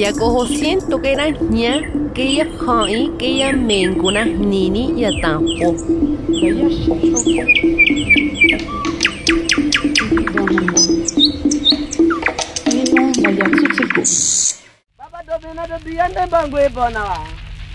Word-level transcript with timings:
Yakoho 0.00 0.46
siento 0.46 0.98
que 1.02 1.12
era 1.12 1.28
ña, 1.28 1.82
que 2.14 2.22
ella 2.22 2.46
hai, 2.66 3.12
que 3.18 3.26
ella 3.26 3.52
mencuna 3.52 4.24
nini 4.24 4.94
y 4.96 5.04
atampo. 5.04 5.76
Baba 14.96 15.22
dobina 15.28 15.66
dobiyande 15.66 16.26
bangwe 16.30 16.68
bonawa. 16.70 17.26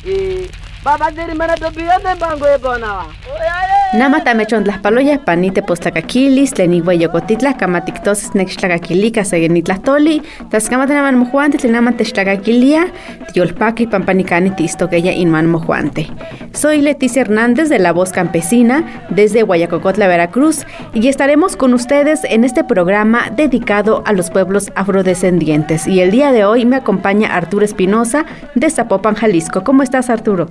Eh, 0.04 0.49
baba 0.84 1.12
diri 1.12 1.35
mana 1.35 1.55
dobiyande 1.55 2.16
bangwe 2.16 2.57
bonawa. 2.57 3.05
Nama 3.27 3.74
tamechon 3.95 4.63
tlaspaloya 4.63 5.20
panite 5.23 5.62
postlacaquilis, 5.62 6.54
tlenigua 6.54 6.94
yocotitla, 6.94 7.55
camatictosis 7.58 8.34
nextlacaquilica, 8.35 9.23
seguenitlastoli, 9.23 10.21
tascamatenaman 10.49 11.16
mojuante, 11.16 11.58
tlenaman 11.58 11.95
textlacaquilia, 11.95 12.88
tiolpaqui 13.34 13.88
pampanicani 13.88 14.52
tistoqueya 14.52 15.13
inman 15.13 15.48
mojuante. 15.48 16.07
Soy 16.54 16.82
Leticia 16.82 17.21
Hernández 17.21 17.70
de 17.70 17.79
La 17.79 17.93
Voz 17.93 18.12
Campesina, 18.12 18.84
desde 19.10 19.43
Guayacocotla, 19.43 20.07
Veracruz, 20.07 20.66
y 20.93 21.07
estaremos 21.07 21.55
con 21.55 21.73
ustedes 21.73 22.23
en 22.26 22.43
este 22.43 22.63
programa 22.63 23.29
dedicado 23.35 24.04
a 24.05 24.13
los 24.13 24.29
pueblos 24.29 24.71
afrodescendientes. 24.76 25.88
Y 25.88 26.01
el 26.01 26.12
día 26.12 26.32
de 26.32 26.43
hoy 26.43 26.66
me 26.66 26.76
acompaña 26.76 27.34
Arturo 27.34 27.63
Espinosa 27.63 28.26
de 28.55 28.70
Zapopan, 28.70 29.16
Jalisco. 29.16 29.63
¿Cómo 29.63 29.84
estás, 29.84 30.10
Arturo? 30.10 30.48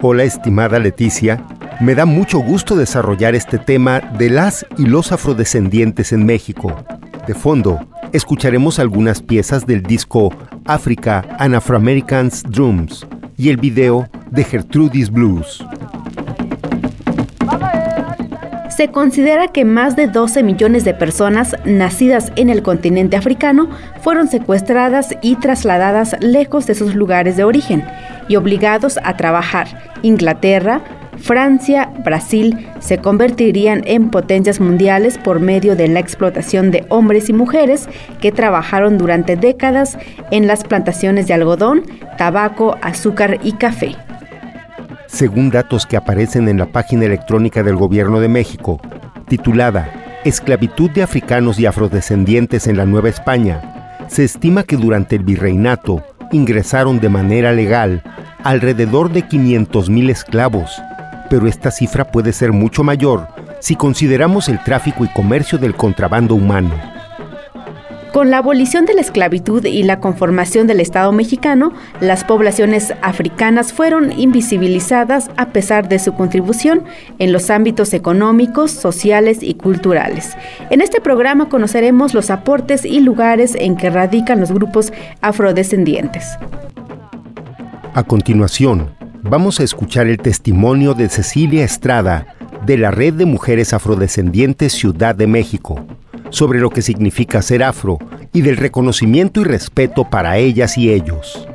Hola, 0.00 0.24
estimada 0.24 0.78
Leticia. 0.78 1.42
Me 1.80 1.94
da 1.94 2.06
mucho 2.06 2.38
gusto 2.38 2.76
desarrollar 2.76 3.34
este 3.34 3.58
tema 3.58 4.00
de 4.00 4.30
las 4.30 4.64
y 4.78 4.86
los 4.86 5.12
afrodescendientes 5.12 6.12
en 6.12 6.24
México. 6.24 6.74
De 7.26 7.34
fondo, 7.34 7.80
escucharemos 8.12 8.78
algunas 8.78 9.20
piezas 9.20 9.66
del 9.66 9.82
disco 9.82 10.32
Africa 10.66 11.24
and 11.38 11.54
Afro-Americans 11.54 12.44
Drums 12.44 13.06
y 13.36 13.48
el 13.48 13.56
video 13.56 14.08
de 14.30 14.44
Gertrudis 14.44 15.10
Blues. 15.10 15.64
Se 18.74 18.90
considera 18.90 19.48
que 19.48 19.64
más 19.64 19.94
de 19.94 20.08
12 20.08 20.42
millones 20.42 20.84
de 20.84 20.94
personas 20.94 21.56
nacidas 21.64 22.32
en 22.36 22.50
el 22.50 22.62
continente 22.62 23.16
africano 23.16 23.68
fueron 24.02 24.28
secuestradas 24.28 25.14
y 25.22 25.36
trasladadas 25.36 26.16
lejos 26.20 26.66
de 26.66 26.74
sus 26.74 26.94
lugares 26.94 27.36
de 27.36 27.44
origen 27.44 27.84
y 28.28 28.36
obligados 28.36 28.98
a 29.04 29.16
trabajar. 29.16 29.92
Inglaterra, 30.02 30.80
Francia, 31.24 31.90
Brasil 32.04 32.68
se 32.80 32.98
convertirían 32.98 33.80
en 33.86 34.10
potencias 34.10 34.60
mundiales 34.60 35.16
por 35.16 35.40
medio 35.40 35.74
de 35.74 35.88
la 35.88 35.98
explotación 35.98 36.70
de 36.70 36.84
hombres 36.90 37.30
y 37.30 37.32
mujeres 37.32 37.88
que 38.20 38.30
trabajaron 38.30 38.98
durante 38.98 39.34
décadas 39.34 39.96
en 40.30 40.46
las 40.46 40.64
plantaciones 40.64 41.26
de 41.26 41.32
algodón, 41.32 41.84
tabaco, 42.18 42.76
azúcar 42.82 43.40
y 43.42 43.52
café. 43.52 43.96
Según 45.06 45.48
datos 45.48 45.86
que 45.86 45.96
aparecen 45.96 46.46
en 46.46 46.58
la 46.58 46.66
página 46.66 47.06
electrónica 47.06 47.62
del 47.62 47.76
Gobierno 47.76 48.20
de 48.20 48.28
México, 48.28 48.78
titulada 49.26 50.20
Esclavitud 50.26 50.90
de 50.90 51.04
africanos 51.04 51.58
y 51.58 51.64
afrodescendientes 51.64 52.66
en 52.66 52.76
la 52.76 52.84
Nueva 52.84 53.08
España, 53.08 53.96
se 54.08 54.24
estima 54.24 54.62
que 54.62 54.76
durante 54.76 55.16
el 55.16 55.22
virreinato 55.22 56.04
ingresaron 56.32 57.00
de 57.00 57.08
manera 57.08 57.52
legal 57.52 58.02
alrededor 58.42 59.10
de 59.10 59.24
500.000 59.26 60.10
esclavos, 60.10 60.82
pero 61.34 61.48
esta 61.48 61.72
cifra 61.72 62.04
puede 62.04 62.32
ser 62.32 62.52
mucho 62.52 62.84
mayor 62.84 63.26
si 63.58 63.74
consideramos 63.74 64.48
el 64.48 64.62
tráfico 64.62 65.04
y 65.04 65.08
comercio 65.08 65.58
del 65.58 65.74
contrabando 65.74 66.36
humano. 66.36 66.70
Con 68.12 68.30
la 68.30 68.38
abolición 68.38 68.86
de 68.86 68.94
la 68.94 69.00
esclavitud 69.00 69.64
y 69.64 69.82
la 69.82 69.98
conformación 69.98 70.68
del 70.68 70.78
Estado 70.78 71.10
mexicano, 71.10 71.72
las 71.98 72.22
poblaciones 72.22 72.94
africanas 73.02 73.72
fueron 73.72 74.16
invisibilizadas 74.16 75.28
a 75.36 75.46
pesar 75.46 75.88
de 75.88 75.98
su 75.98 76.14
contribución 76.14 76.84
en 77.18 77.32
los 77.32 77.50
ámbitos 77.50 77.94
económicos, 77.94 78.70
sociales 78.70 79.38
y 79.42 79.54
culturales. 79.54 80.36
En 80.70 80.82
este 80.82 81.00
programa 81.00 81.48
conoceremos 81.48 82.14
los 82.14 82.30
aportes 82.30 82.84
y 82.84 83.00
lugares 83.00 83.56
en 83.58 83.76
que 83.76 83.90
radican 83.90 84.38
los 84.38 84.52
grupos 84.52 84.92
afrodescendientes. 85.20 86.38
A 87.92 88.04
continuación, 88.04 88.94
vamos 89.24 89.58
a 89.58 89.64
escuchar 89.64 90.06
el 90.06 90.18
testimonio 90.18 90.92
de 90.92 91.08
Cecilia 91.08 91.64
Estrada 91.64 92.36
de 92.66 92.76
la 92.76 92.90
Red 92.90 93.14
de 93.14 93.24
Mujeres 93.24 93.72
Afrodescendientes 93.72 94.74
Ciudad 94.74 95.14
de 95.14 95.26
México 95.26 95.86
sobre 96.28 96.60
lo 96.60 96.68
que 96.68 96.82
significa 96.82 97.40
ser 97.40 97.62
afro 97.62 97.98
y 98.32 98.42
del 98.42 98.58
reconocimiento 98.58 99.40
y 99.40 99.44
respeto 99.44 100.04
para 100.10 100.36
ellas 100.36 100.76
y 100.76 100.90
ellos. 100.90 101.48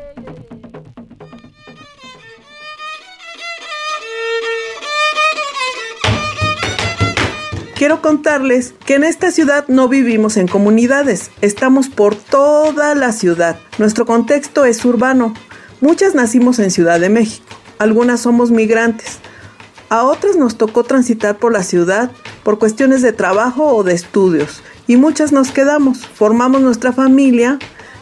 Quiero 7.75 8.01
contarles 8.01 8.73
que 8.85 8.95
en 8.95 9.05
esta 9.05 9.31
ciudad 9.31 9.65
no 9.69 9.87
vivimos 9.87 10.35
en 10.35 10.47
comunidades, 10.47 11.31
estamos 11.41 11.87
por 11.87 12.15
toda 12.15 12.93
la 12.93 13.13
ciudad. 13.13 13.57
Nuestro 13.77 14.05
contexto 14.05 14.65
es 14.65 14.83
urbano. 14.83 15.33
Muchas 15.81 16.13
nacimos 16.13 16.59
en 16.59 16.71
Ciudad 16.71 16.99
de 16.99 17.07
México, 17.07 17.55
algunas 17.77 18.19
somos 18.19 18.51
migrantes. 18.51 19.19
A 19.87 20.03
otras 20.03 20.35
nos 20.35 20.57
tocó 20.57 20.83
transitar 20.83 21.37
por 21.37 21.53
la 21.53 21.63
ciudad 21.63 22.11
por 22.43 22.59
cuestiones 22.59 23.01
de 23.01 23.13
trabajo 23.13 23.63
o 23.73 23.83
de 23.83 23.93
estudios 23.93 24.61
y 24.87 24.97
muchas 24.97 25.31
nos 25.31 25.51
quedamos, 25.51 26.05
formamos 26.05 26.59
nuestra 26.59 26.91
familia, 26.91 27.59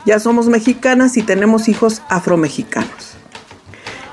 ya 0.07 0.19
somos 0.19 0.47
mexicanas 0.47 1.17
y 1.17 1.21
tenemos 1.21 1.69
hijos 1.69 2.01
afromexicanos. 2.09 3.13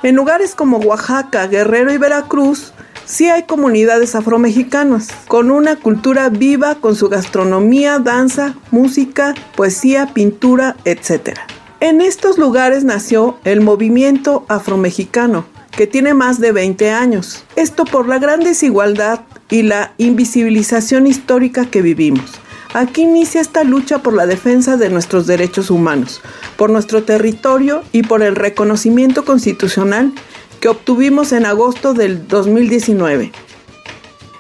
En 0.03 0.15
lugares 0.15 0.55
como 0.55 0.77
Oaxaca, 0.79 1.47
Guerrero 1.47 1.91
y 1.91 1.97
Veracruz, 1.97 2.75
sí 3.07 3.31
hay 3.31 3.45
comunidades 3.45 4.15
afromexicanas, 4.15 5.09
con 5.27 5.51
una 5.51 5.77
cultura 5.77 6.29
viva 6.29 6.75
con 6.75 6.97
su 6.97 7.09
gastronomía, 7.09 7.99
danza, 7.99 8.57
música, 8.71 9.35
poesía, 9.57 10.13
pintura, 10.13 10.77
etc. 10.85 11.39
En 11.85 12.01
estos 12.01 12.39
lugares 12.39 12.83
nació 12.83 13.37
el 13.45 13.61
movimiento 13.61 14.47
afromexicano, 14.49 15.45
que 15.71 15.87
tiene 15.87 16.15
más 16.15 16.41
de 16.41 16.51
20 16.51 16.91
años. 16.91 17.45
Esto 17.57 17.85
por 17.85 18.09
la 18.09 18.19
gran 18.19 18.41
desigualdad 18.41 19.21
y 19.51 19.65
la 19.65 19.93
invisibilización 19.99 21.07
histórica 21.07 21.67
que 21.67 21.83
vivimos. 21.83 22.41
Aquí 22.73 23.03
inicia 23.03 23.43
esta 23.43 23.65
lucha 23.65 23.99
por 23.99 24.15
la 24.15 24.25
defensa 24.25 24.79
de 24.79 24.89
nuestros 24.89 25.27
derechos 25.27 25.71
humanos, 25.71 26.23
por 26.57 26.71
nuestro 26.71 27.03
territorio 27.03 27.83
y 27.93 28.03
por 28.03 28.23
el 28.23 28.35
reconocimiento 28.35 29.27
constitucional 29.27 30.11
que 30.61 30.71
obtuvimos 30.71 31.33
en 31.33 31.45
agosto 31.45 31.93
del 31.93 32.27
2019. 32.29 33.31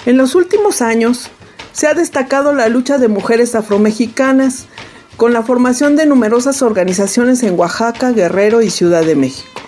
En 0.06 0.16
los 0.16 0.34
últimos 0.34 0.80
años 0.80 1.28
se 1.72 1.88
ha 1.88 1.92
destacado 1.92 2.54
la 2.54 2.68
lucha 2.68 2.96
de 2.96 3.08
mujeres 3.08 3.54
afromexicanas 3.54 4.66
con 5.16 5.32
la 5.32 5.42
formación 5.42 5.96
de 5.96 6.06
numerosas 6.06 6.62
organizaciones 6.62 7.42
en 7.42 7.58
Oaxaca, 7.58 8.10
Guerrero 8.10 8.62
y 8.62 8.70
Ciudad 8.70 9.04
de 9.04 9.14
México. 9.14 9.60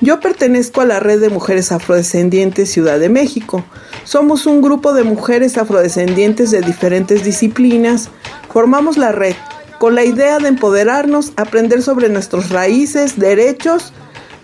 Yo 0.00 0.20
pertenezco 0.20 0.80
a 0.80 0.84
la 0.84 1.00
Red 1.00 1.20
de 1.20 1.30
Mujeres 1.30 1.72
Afrodescendientes 1.72 2.70
Ciudad 2.70 2.98
de 2.98 3.08
México. 3.08 3.64
Somos 4.04 4.46
un 4.46 4.60
grupo 4.60 4.92
de 4.92 5.04
mujeres 5.04 5.56
afrodescendientes 5.56 6.50
de 6.50 6.60
diferentes 6.60 7.24
disciplinas. 7.24 8.10
Formamos 8.52 8.98
la 8.98 9.12
red 9.12 9.34
con 9.78 9.94
la 9.94 10.04
idea 10.04 10.38
de 10.38 10.48
empoderarnos, 10.48 11.32
aprender 11.36 11.82
sobre 11.82 12.08
nuestras 12.08 12.50
raíces, 12.50 13.18
derechos, 13.18 13.92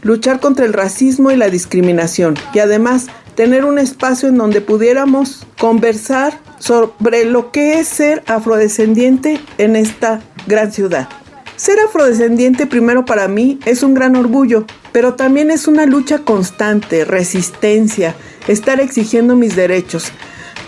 luchar 0.03 0.41
contra 0.41 0.65
el 0.65 0.73
racismo 0.73 1.31
y 1.31 1.37
la 1.37 1.51
discriminación 1.51 2.37
y 2.55 2.61
además 2.61 3.09
tener 3.35 3.65
un 3.65 3.79
espacio 3.79 4.29
en 4.29 4.37
donde 4.37 4.61
pudiéramos 4.61 5.47
conversar 5.59 6.39
sobre 6.59 7.25
lo 7.25 7.51
que 7.53 7.81
es 7.81 7.89
ser 7.89 8.23
afrodescendiente 8.27 9.41
en 9.59 9.77
esta 9.77 10.21
gran 10.47 10.73
ciudad. 10.73 11.09
Ser 11.57 11.79
afrodescendiente 11.81 12.67
primero 12.67 13.05
para 13.05 13.29
mí 13.29 13.59
es 13.67 13.83
un 13.83 13.95
gran 13.95 14.17
orgullo, 14.17 14.65
pero 14.93 15.15
también 15.15 15.51
es 15.51 15.69
una 15.69 15.85
lucha 15.85 16.21
constante, 16.21 17.05
resistencia, 17.05 18.15
estar 18.49 18.81
exigiendo 18.81 19.37
mis 19.37 19.57
derechos. 19.57 20.13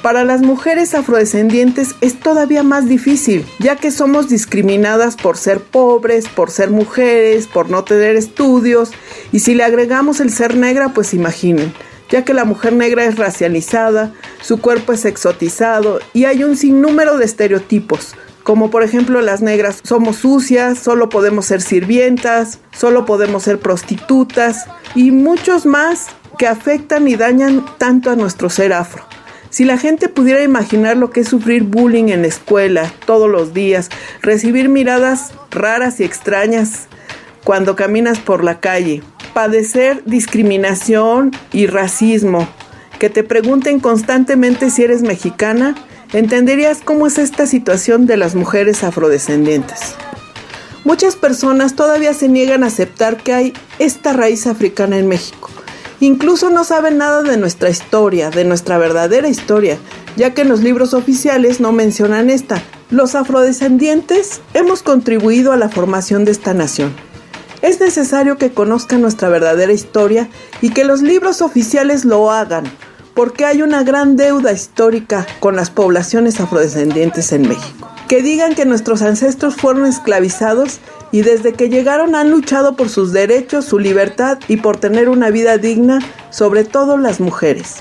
Para 0.03 0.25
las 0.25 0.43
mujeres 0.43 0.94
afrodescendientes 0.94 1.94
es 2.00 2.19
todavía 2.19 2.64
más 2.64 2.88
difícil, 2.88 3.47
ya 3.61 3.76
que 3.76 3.93
somos 3.93 4.29
discriminadas 4.29 5.17
por 5.17 5.37
ser 5.37 5.61
pobres, 5.61 6.29
por 6.29 6.50
ser 6.50 6.70
mujeres, 6.70 7.47
por 7.47 7.70
no 7.70 7.85
tener 7.85 8.17
estudios, 8.17 8.91
y 9.31 9.38
si 9.38 9.55
le 9.55 9.62
agregamos 9.62 10.19
el 10.19 10.31
ser 10.31 10.56
negra, 10.56 10.93
pues 10.93 11.14
imaginen, 11.14 11.73
ya 12.12 12.25
que 12.25 12.35
la 12.35 12.44
mujer 12.44 12.75
negra 12.75 13.05
es 13.06 13.17
racializada, 13.17 14.12
su 14.43 14.61
cuerpo 14.61 14.93
es 14.93 15.06
exotizado 15.06 15.99
y 16.12 16.26
hay 16.26 16.44
un 16.44 16.56
sinnúmero 16.56 17.17
de 17.17 17.25
estereotipos, 17.25 18.14
como 18.43 18.70
por 18.70 18.82
ejemplo 18.82 19.23
las 19.23 19.41
negras 19.41 19.81
somos 19.82 20.17
sucias, 20.17 20.79
solo 20.79 21.09
podemos 21.09 21.47
ser 21.47 21.62
sirvientas, 21.62 22.59
solo 22.70 23.06
podemos 23.06 23.44
ser 23.44 23.59
prostitutas 23.59 24.67
y 24.94 25.11
muchos 25.11 25.64
más 25.64 26.09
que 26.37 26.47
afectan 26.47 27.09
y 27.09 27.17
dañan 27.17 27.64
tanto 27.79 28.11
a 28.11 28.17
nuestro 28.17 28.50
ser 28.50 28.75
afro. 28.75 29.05
Si 29.49 29.64
la 29.64 29.79
gente 29.79 30.09
pudiera 30.09 30.43
imaginar 30.43 30.99
lo 30.99 31.11
que 31.11 31.20
es 31.20 31.29
sufrir 31.29 31.62
bullying 31.62 32.09
en 32.09 32.23
la 32.23 32.29
escuela 32.29 32.93
todos 33.06 33.31
los 33.31 33.55
días, 33.55 33.88
recibir 34.20 34.69
miradas 34.69 35.32
raras 35.50 35.99
y 36.00 36.05
extrañas 36.05 36.88
cuando 37.44 37.75
caminas 37.75 38.19
por 38.19 38.44
la 38.44 38.61
calle, 38.61 39.03
padecer 39.32 40.02
discriminación 40.05 41.31
y 41.52 41.67
racismo, 41.67 42.49
que 42.99 43.11
te 43.11 43.25
pregunten 43.25 43.81
constantemente 43.81 44.70
si 44.70 44.84
eres 44.84 45.02
mexicana, 45.02 45.75
entenderías 46.12 46.81
cómo 46.84 47.06
es 47.06 47.19
esta 47.19 47.46
situación 47.46 48.06
de 48.06 48.17
las 48.17 48.34
mujeres 48.34 48.84
afrodescendientes. 48.84 49.94
Muchas 50.84 51.17
personas 51.17 51.75
todavía 51.75 52.12
se 52.12 52.29
niegan 52.29 52.64
a 52.64 52.67
aceptar 52.67 53.17
que 53.17 53.32
hay 53.32 53.52
esta 53.79 54.12
raíz 54.12 54.46
africana 54.46 54.99
en 54.99 55.08
México. 55.08 55.49
Incluso 56.00 56.50
no 56.50 56.64
saben 56.64 56.99
nada 56.99 57.23
de 57.23 57.37
nuestra 57.37 57.70
historia, 57.70 58.31
de 58.31 58.44
nuestra 58.44 58.78
verdadera 58.78 59.28
historia, 59.28 59.78
ya 60.17 60.35
que 60.35 60.43
en 60.43 60.49
los 60.49 60.61
libros 60.61 60.94
oficiales 60.94 61.61
no 61.61 61.70
mencionan 61.70 62.28
esta. 62.28 62.61
Los 62.90 63.14
afrodescendientes 63.14 64.40
hemos 64.55 64.82
contribuido 64.82 65.52
a 65.52 65.56
la 65.56 65.69
formación 65.69 66.25
de 66.25 66.32
esta 66.32 66.55
nación. 66.55 66.93
Es 67.62 67.81
necesario 67.81 68.38
que 68.38 68.53
conozcan 68.53 69.00
nuestra 69.00 69.29
verdadera 69.29 69.73
historia 69.73 70.29
y 70.61 70.70
que 70.70 70.85
los 70.85 71.00
libros 71.00 71.43
oficiales 71.43 72.05
lo 72.05 72.32
hagan, 72.32 72.64
porque 73.14 73.44
hay 73.44 73.62
una 73.62 73.85
gran 73.85 74.17
deuda 74.17 74.53
histórica 74.53 75.26
con 75.38 75.55
las 75.55 75.70
poblaciones 75.70 76.41
afrodescendientes 76.41 77.31
en 77.31 77.49
México. 77.49 77.88
Que 78.09 78.20
digan 78.20 78.56
que 78.56 78.64
nuestros 78.64 79.00
ancestros 79.03 79.55
fueron 79.55 79.87
esclavizados 79.87 80.81
y 81.12 81.23
desde 81.23 81.53
que 81.53 81.69
llegaron 81.69 82.17
han 82.17 82.31
luchado 82.31 82.75
por 82.75 82.88
sus 82.88 83.12
derechos, 83.12 83.64
su 83.64 83.79
libertad 83.79 84.38
y 84.49 84.56
por 84.56 84.79
tener 84.79 85.09
una 85.09 85.31
vida 85.31 85.56
digna, 85.56 86.00
sobre 86.31 86.64
todo 86.64 86.97
las 86.97 87.20
mujeres. 87.20 87.76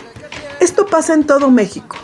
Esto 0.60 0.86
pasa 0.86 1.16
en 1.16 1.24
todo 1.24 1.50
México, 1.50 1.98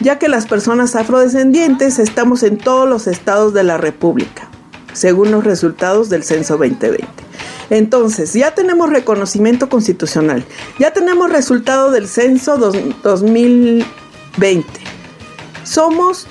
ya 0.00 0.18
que 0.18 0.28
las 0.28 0.46
personas 0.46 0.96
afrodescendientes 0.96 1.98
estamos 1.98 2.42
en 2.42 2.56
todos 2.56 2.88
los 2.88 3.06
estados 3.06 3.52
de 3.52 3.64
la 3.64 3.76
República, 3.76 4.48
según 4.92 5.30
los 5.30 5.44
resultados 5.44 6.08
del 6.08 6.24
Censo 6.24 6.56
2020. 6.56 7.28
Entonces, 7.70 8.32
ya 8.32 8.54
tenemos 8.54 8.90
reconocimiento 8.90 9.68
constitucional, 9.68 10.44
ya 10.78 10.92
tenemos 10.92 11.30
resultado 11.30 11.90
del 11.90 12.08
censo 12.08 12.56
2020. 12.56 14.66
Somos 15.64 16.26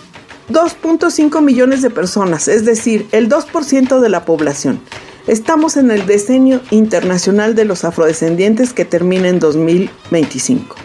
2.5 0.50 1.42
millones 1.42 1.82
de 1.82 1.90
personas, 1.90 2.48
es 2.48 2.66
decir, 2.66 3.08
el 3.12 3.30
2% 3.30 4.00
de 4.00 4.10
la 4.10 4.26
población. 4.26 4.80
Estamos 5.28 5.78
en 5.78 5.92
el 5.92 6.08
decenio 6.08 6.62
internacional 6.72 7.54
de 7.54 7.66
los 7.66 7.84
afrodescendientes 7.84 8.74
que 8.74 8.86
termina 8.86 9.28
en 9.28 9.40
2025. 9.40 10.76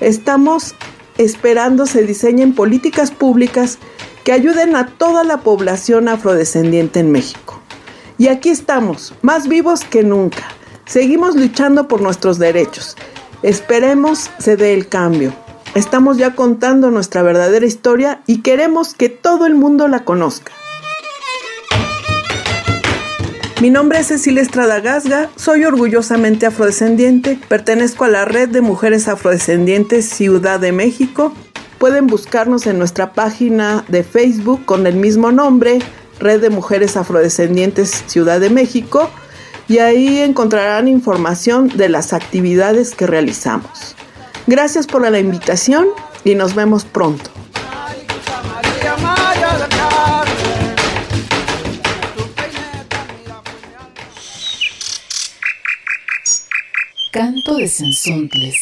Estamos 0.00 0.74
esperando 1.18 1.86
se 1.86 2.04
diseñen 2.04 2.54
políticas 2.54 3.10
públicas 3.10 3.78
que 4.24 4.32
ayuden 4.32 4.74
a 4.74 4.86
toda 4.86 5.22
la 5.22 5.38
población 5.38 6.08
afrodescendiente 6.08 7.00
en 7.00 7.12
México. 7.12 7.60
Y 8.16 8.28
aquí 8.28 8.48
estamos, 8.48 9.14
más 9.22 9.48
vivos 9.48 9.84
que 9.84 10.02
nunca. 10.02 10.48
Seguimos 10.86 11.36
luchando 11.36 11.88
por 11.88 12.00
nuestros 12.00 12.38
derechos. 12.38 12.96
Esperemos 13.42 14.30
se 14.38 14.56
dé 14.56 14.72
el 14.72 14.88
cambio. 14.88 15.32
Estamos 15.74 16.16
ya 16.16 16.34
contando 16.34 16.90
nuestra 16.90 17.22
verdadera 17.22 17.66
historia 17.66 18.22
y 18.26 18.40
queremos 18.40 18.94
que 18.94 19.08
todo 19.08 19.46
el 19.46 19.54
mundo 19.54 19.88
la 19.88 20.04
conozca. 20.04 20.52
Mi 23.60 23.70
nombre 23.70 23.98
es 23.98 24.08
Cecilia 24.08 24.42
Estrada 24.42 24.80
Gasga, 24.80 25.30
soy 25.36 25.64
orgullosamente 25.64 26.44
afrodescendiente, 26.46 27.38
pertenezco 27.48 28.04
a 28.04 28.08
la 28.08 28.24
red 28.24 28.48
de 28.48 28.60
mujeres 28.60 29.08
afrodescendientes 29.08 30.08
Ciudad 30.08 30.60
de 30.60 30.72
México. 30.72 31.32
Pueden 31.84 32.06
buscarnos 32.06 32.66
en 32.66 32.78
nuestra 32.78 33.12
página 33.12 33.84
de 33.88 34.04
Facebook 34.04 34.64
con 34.64 34.86
el 34.86 34.96
mismo 34.96 35.32
nombre, 35.32 35.80
Red 36.18 36.40
de 36.40 36.48
Mujeres 36.48 36.96
Afrodescendientes 36.96 38.04
Ciudad 38.06 38.40
de 38.40 38.48
México, 38.48 39.10
y 39.68 39.80
ahí 39.80 40.20
encontrarán 40.20 40.88
información 40.88 41.68
de 41.68 41.90
las 41.90 42.14
actividades 42.14 42.94
que 42.94 43.06
realizamos. 43.06 43.96
Gracias 44.46 44.86
por 44.86 45.02
la 45.02 45.18
invitación 45.18 45.88
y 46.24 46.34
nos 46.34 46.54
vemos 46.54 46.86
pronto. 46.86 47.30
Canto 57.12 57.56
de 57.58 57.68
Sensontles. 57.68 58.56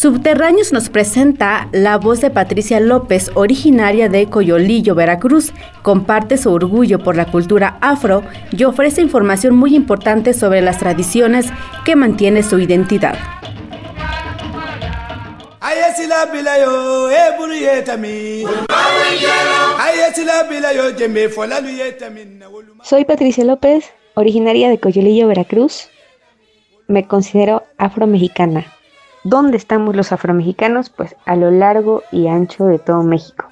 Subterráneos 0.00 0.72
nos 0.72 0.88
presenta 0.88 1.68
la 1.72 1.98
voz 1.98 2.22
de 2.22 2.30
Patricia 2.30 2.80
López, 2.80 3.30
originaria 3.34 4.08
de 4.08 4.30
Coyolillo, 4.30 4.94
Veracruz. 4.94 5.52
Comparte 5.82 6.38
su 6.38 6.50
orgullo 6.50 7.00
por 7.00 7.16
la 7.16 7.26
cultura 7.26 7.76
afro 7.82 8.22
y 8.50 8.64
ofrece 8.64 9.02
información 9.02 9.54
muy 9.54 9.76
importante 9.76 10.32
sobre 10.32 10.62
las 10.62 10.78
tradiciones 10.78 11.48
que 11.84 11.96
mantiene 11.96 12.42
su 12.42 12.58
identidad. 12.58 13.14
Soy 22.84 23.04
Patricia 23.04 23.44
López, 23.44 23.84
originaria 24.14 24.70
de 24.70 24.80
Coyolillo, 24.80 25.28
Veracruz. 25.28 25.90
Me 26.88 27.06
considero 27.06 27.64
afro-mexicana. 27.76 28.79
¿Dónde 29.22 29.58
estamos 29.58 29.94
los 29.94 30.12
afromexicanos? 30.12 30.88
Pues 30.88 31.14
a 31.26 31.36
lo 31.36 31.50
largo 31.50 32.02
y 32.10 32.26
ancho 32.28 32.64
de 32.64 32.78
todo 32.78 33.02
México. 33.02 33.44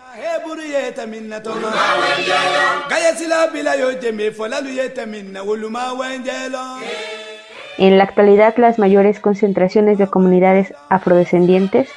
En 7.77 7.99
la 7.99 8.05
actualidad 8.05 8.57
las 8.57 8.79
mayores 8.79 9.21
concentraciones 9.21 9.99
de 9.99 10.07
comunidades 10.07 10.73
afrodescendientes 10.89 11.91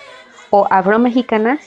o 0.49 0.67
afromexicanas 0.69 1.61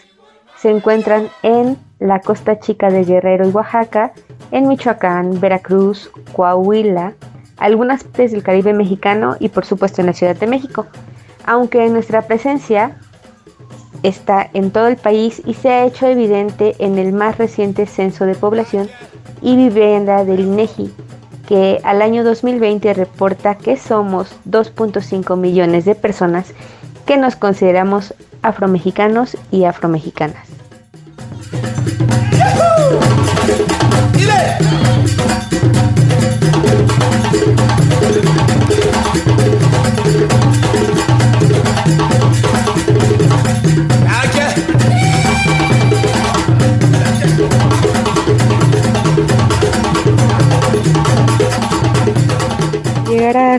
se 0.58 0.68
encuentran 0.68 1.30
en 1.42 1.78
la 2.00 2.20
costa 2.20 2.61
chica 2.61 2.90
de 2.90 3.04
Guerrero 3.04 3.49
y 3.49 3.50
Oaxaca, 3.50 4.12
en 4.50 4.68
Michoacán, 4.68 5.40
Veracruz, 5.40 6.11
Coahuila, 6.34 7.14
algunas 7.56 8.04
partes 8.04 8.32
del 8.32 8.42
Caribe 8.42 8.75
mexicano 8.75 9.37
y 9.40 9.49
por 9.49 9.64
supuesto 9.64 10.02
en 10.02 10.08
la 10.08 10.12
Ciudad 10.12 10.37
de 10.37 10.46
México 10.46 10.87
aunque 11.46 11.88
nuestra 11.88 12.22
presencia 12.22 12.96
está 14.02 14.48
en 14.52 14.70
todo 14.70 14.88
el 14.88 14.96
país 14.96 15.42
y 15.44 15.54
se 15.54 15.70
ha 15.70 15.84
hecho 15.84 16.06
evidente 16.06 16.76
en 16.78 16.98
el 16.98 17.12
más 17.12 17.38
reciente 17.38 17.86
censo 17.86 18.26
de 18.26 18.34
población 18.34 18.88
y 19.40 19.56
vivienda 19.56 20.24
del 20.24 20.40
INEGI, 20.40 20.92
que 21.48 21.80
al 21.84 22.02
año 22.02 22.24
2020 22.24 22.92
reporta 22.94 23.56
que 23.56 23.76
somos 23.76 24.34
2.5 24.48 25.36
millones 25.36 25.84
de 25.84 25.94
personas 25.94 26.52
que 27.06 27.16
nos 27.16 27.36
consideramos 27.36 28.14
afromexicanos 28.42 29.36
y 29.50 29.64
afromexicanas. 29.64 30.48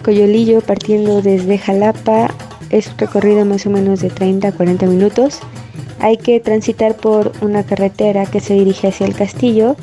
Coyolillo 0.06 0.62
partiendo 0.62 1.22
desde 1.22 1.58
Jalapa 1.58 2.30
es 2.70 2.88
un 2.88 2.98
recorrido 2.98 3.44
más 3.44 3.66
o 3.66 3.70
menos 3.70 4.00
de 4.00 4.10
30 4.10 4.48
a 4.48 4.52
40 4.54 4.86
minutos. 4.86 5.40
Hay 6.00 6.18
que 6.18 6.40
transitar 6.40 6.96
por 6.96 7.34
una 7.42 7.64
carretera 7.64 8.26
que 8.26 8.40
se 8.40 8.54
dirige 8.54 8.88
hacia 8.88 9.08
el 9.08 9.16
castillo 9.16 9.76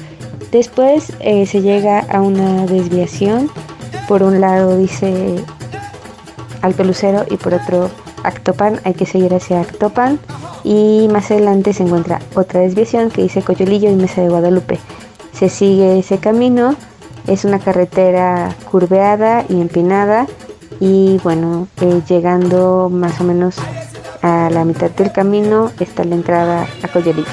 Después 0.53 1.15
eh, 1.21 1.47
se 1.47 1.63
llega 1.63 2.01
a 2.01 2.21
una 2.21 2.67
desviación. 2.67 3.51
Por 4.07 4.23
un 4.23 4.43
lado 4.43 4.77
dice 4.77 5.37
Alto 6.61 6.85
Lucero 6.85 7.25
y 7.31 7.39
por 7.39 7.55
otro 7.55 7.91
Actopan. 8.23 8.79
Hay 8.85 8.93
que 8.93 9.07
seguir 9.07 9.35
hacia 9.35 9.63
Actopan. 9.63 10.21
Y 10.63 11.09
más 11.11 11.31
adelante 11.31 11.73
se 11.73 11.85
encuentra 11.85 12.21
otra 12.35 12.61
desviación 12.61 13.11
que 13.11 13.23
dice 13.23 13.41
Coyolillo 13.41 13.91
y 13.91 13.97
Mesa 13.97 14.21
de 14.21 14.29
Guadalupe. 14.29 14.79
Se 15.33 15.49
sigue 15.49 15.99
ese 15.99 16.19
camino. 16.19 16.77
Es 17.27 17.45
una 17.45 17.59
carretera 17.59 18.55
curveada 18.71 19.45
y 19.49 19.61
empinada. 19.61 20.27
Y 20.81 21.19
bueno, 21.23 21.69
eh, 21.81 22.03
llegando 22.09 22.91
más 22.91 23.21
o 23.21 23.25
menos 23.25 23.57
a 24.23 24.51
la 24.51 24.65
mitad 24.65 24.91
del 24.91 25.13
camino 25.13 25.71
está 25.79 26.05
la 26.05 26.15
entrada 26.15 26.67
a 26.83 26.89
Coyolillo. 26.89 27.27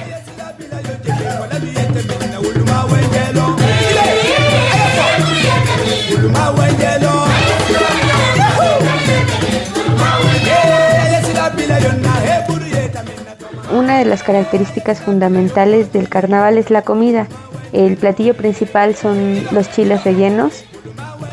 Una 13.71 13.99
de 13.99 14.05
las 14.05 14.23
características 14.23 14.99
fundamentales 14.99 15.93
del 15.93 16.09
carnaval 16.09 16.57
es 16.57 16.69
la 16.69 16.81
comida. 16.81 17.27
El 17.71 17.97
platillo 17.97 18.35
principal 18.35 18.95
son 18.95 19.43
los 19.51 19.69
chiles 19.71 20.03
rellenos. 20.03 20.63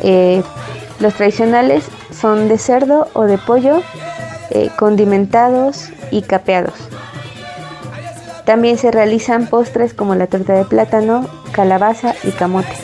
Eh, 0.02 0.42
los 1.00 1.14
tradicionales 1.14 1.84
son 2.10 2.48
de 2.48 2.58
cerdo 2.58 3.08
o 3.14 3.24
de 3.24 3.38
pollo, 3.38 3.82
eh, 4.50 4.70
condimentados 4.78 5.90
y 6.10 6.22
capeados. 6.22 6.74
También 8.44 8.78
se 8.78 8.90
realizan 8.90 9.48
postres 9.48 9.92
como 9.92 10.14
la 10.14 10.26
torta 10.26 10.52
de 10.52 10.64
plátano, 10.64 11.28
calabaza 11.52 12.14
y 12.22 12.30
camote. 12.30 12.76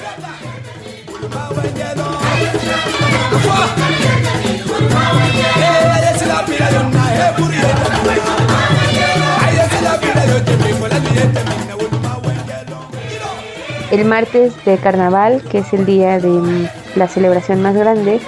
El 13.93 14.07
martes 14.07 14.55
de 14.65 14.79
carnaval, 14.79 15.43
que 15.43 15.59
es 15.59 15.75
el 15.75 15.85
día 15.85 16.19
de 16.19 16.67
la 16.97 17.09
celebración 17.09 17.61
más 17.61 17.77
grande, 17.77 18.21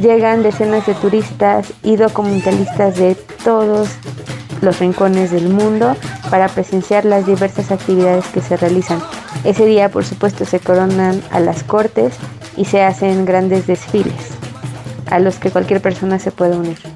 llegan 0.00 0.42
decenas 0.42 0.86
de 0.86 0.94
turistas 0.94 1.72
y 1.84 1.94
documentalistas 1.94 2.96
de 2.96 3.14
todos 3.44 3.90
los 4.60 4.80
rincones 4.80 5.30
del 5.30 5.50
mundo 5.50 5.94
para 6.30 6.48
presenciar 6.48 7.04
las 7.04 7.26
diversas 7.26 7.70
actividades 7.70 8.26
que 8.26 8.40
se 8.40 8.56
realizan. 8.56 9.00
Ese 9.44 9.64
día, 9.66 9.88
por 9.88 10.04
supuesto, 10.04 10.44
se 10.44 10.58
coronan 10.58 11.22
a 11.30 11.38
las 11.38 11.62
cortes 11.62 12.14
y 12.56 12.64
se 12.64 12.82
hacen 12.82 13.24
grandes 13.24 13.68
desfiles 13.68 14.32
a 15.12 15.20
los 15.20 15.38
que 15.38 15.52
cualquier 15.52 15.80
persona 15.80 16.18
se 16.18 16.32
puede 16.32 16.56
unir. 16.56 16.93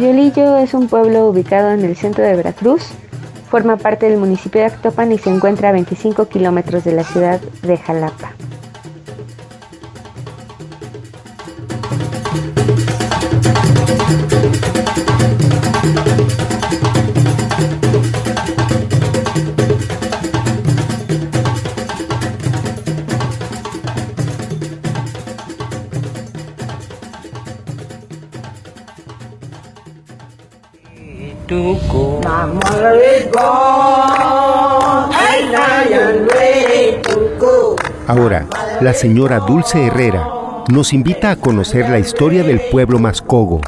Coyolillo 0.00 0.56
es 0.56 0.72
un 0.72 0.88
pueblo 0.88 1.28
ubicado 1.28 1.72
en 1.72 1.84
el 1.84 1.94
centro 1.94 2.24
de 2.24 2.34
Veracruz. 2.34 2.80
Forma 3.50 3.76
parte 3.76 4.08
del 4.08 4.18
municipio 4.18 4.62
de 4.62 4.68
Actopan 4.68 5.12
y 5.12 5.18
se 5.18 5.28
encuentra 5.28 5.68
a 5.68 5.72
25 5.72 6.26
kilómetros 6.26 6.84
de 6.84 6.92
la 6.92 7.04
ciudad 7.04 7.38
de 7.38 7.76
Jalapa. 7.76 8.29
Ahora, 38.10 38.44
la 38.80 38.92
señora 38.92 39.38
Dulce 39.38 39.86
Herrera 39.86 40.26
nos 40.68 40.92
invita 40.92 41.30
a 41.30 41.36
conocer 41.36 41.88
la 41.88 42.00
historia 42.00 42.42
del 42.42 42.60
pueblo 42.60 42.98
Mascogo, 42.98 43.60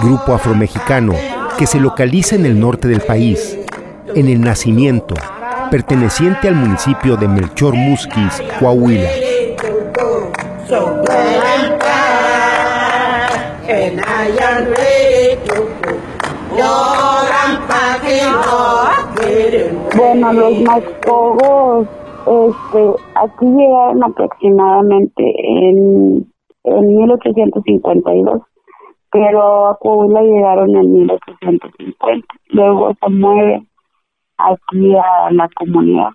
grupo 0.00 0.32
afromexicano 0.32 1.12
que 1.58 1.66
se 1.66 1.80
localiza 1.80 2.36
en 2.36 2.46
el 2.46 2.60
norte 2.60 2.86
del 2.86 3.00
país, 3.00 3.58
en 4.14 4.28
el 4.28 4.40
nacimiento, 4.40 5.16
perteneciente 5.72 6.46
al 6.46 6.54
municipio 6.54 7.16
de 7.16 7.26
Melchor 7.26 7.74
Musquis, 7.74 8.40
Coahuila. 8.60 9.10
Bueno, 19.96 20.32
los 20.32 20.60
Mascogos 20.60 21.88
este, 22.26 23.02
aquí 23.14 23.46
llegaron 23.46 24.02
aproximadamente 24.02 25.22
en, 25.68 26.26
en 26.64 26.96
1852, 26.96 28.42
pero 29.10 29.68
a 29.68 29.78
Coahuila 29.78 30.22
llegaron 30.22 30.76
en 30.76 30.92
1850. 30.92 32.26
Luego 32.48 32.92
se 32.94 33.10
mueve 33.10 33.62
aquí 34.38 34.94
a 34.96 35.30
la 35.32 35.48
comunidad. 35.56 36.10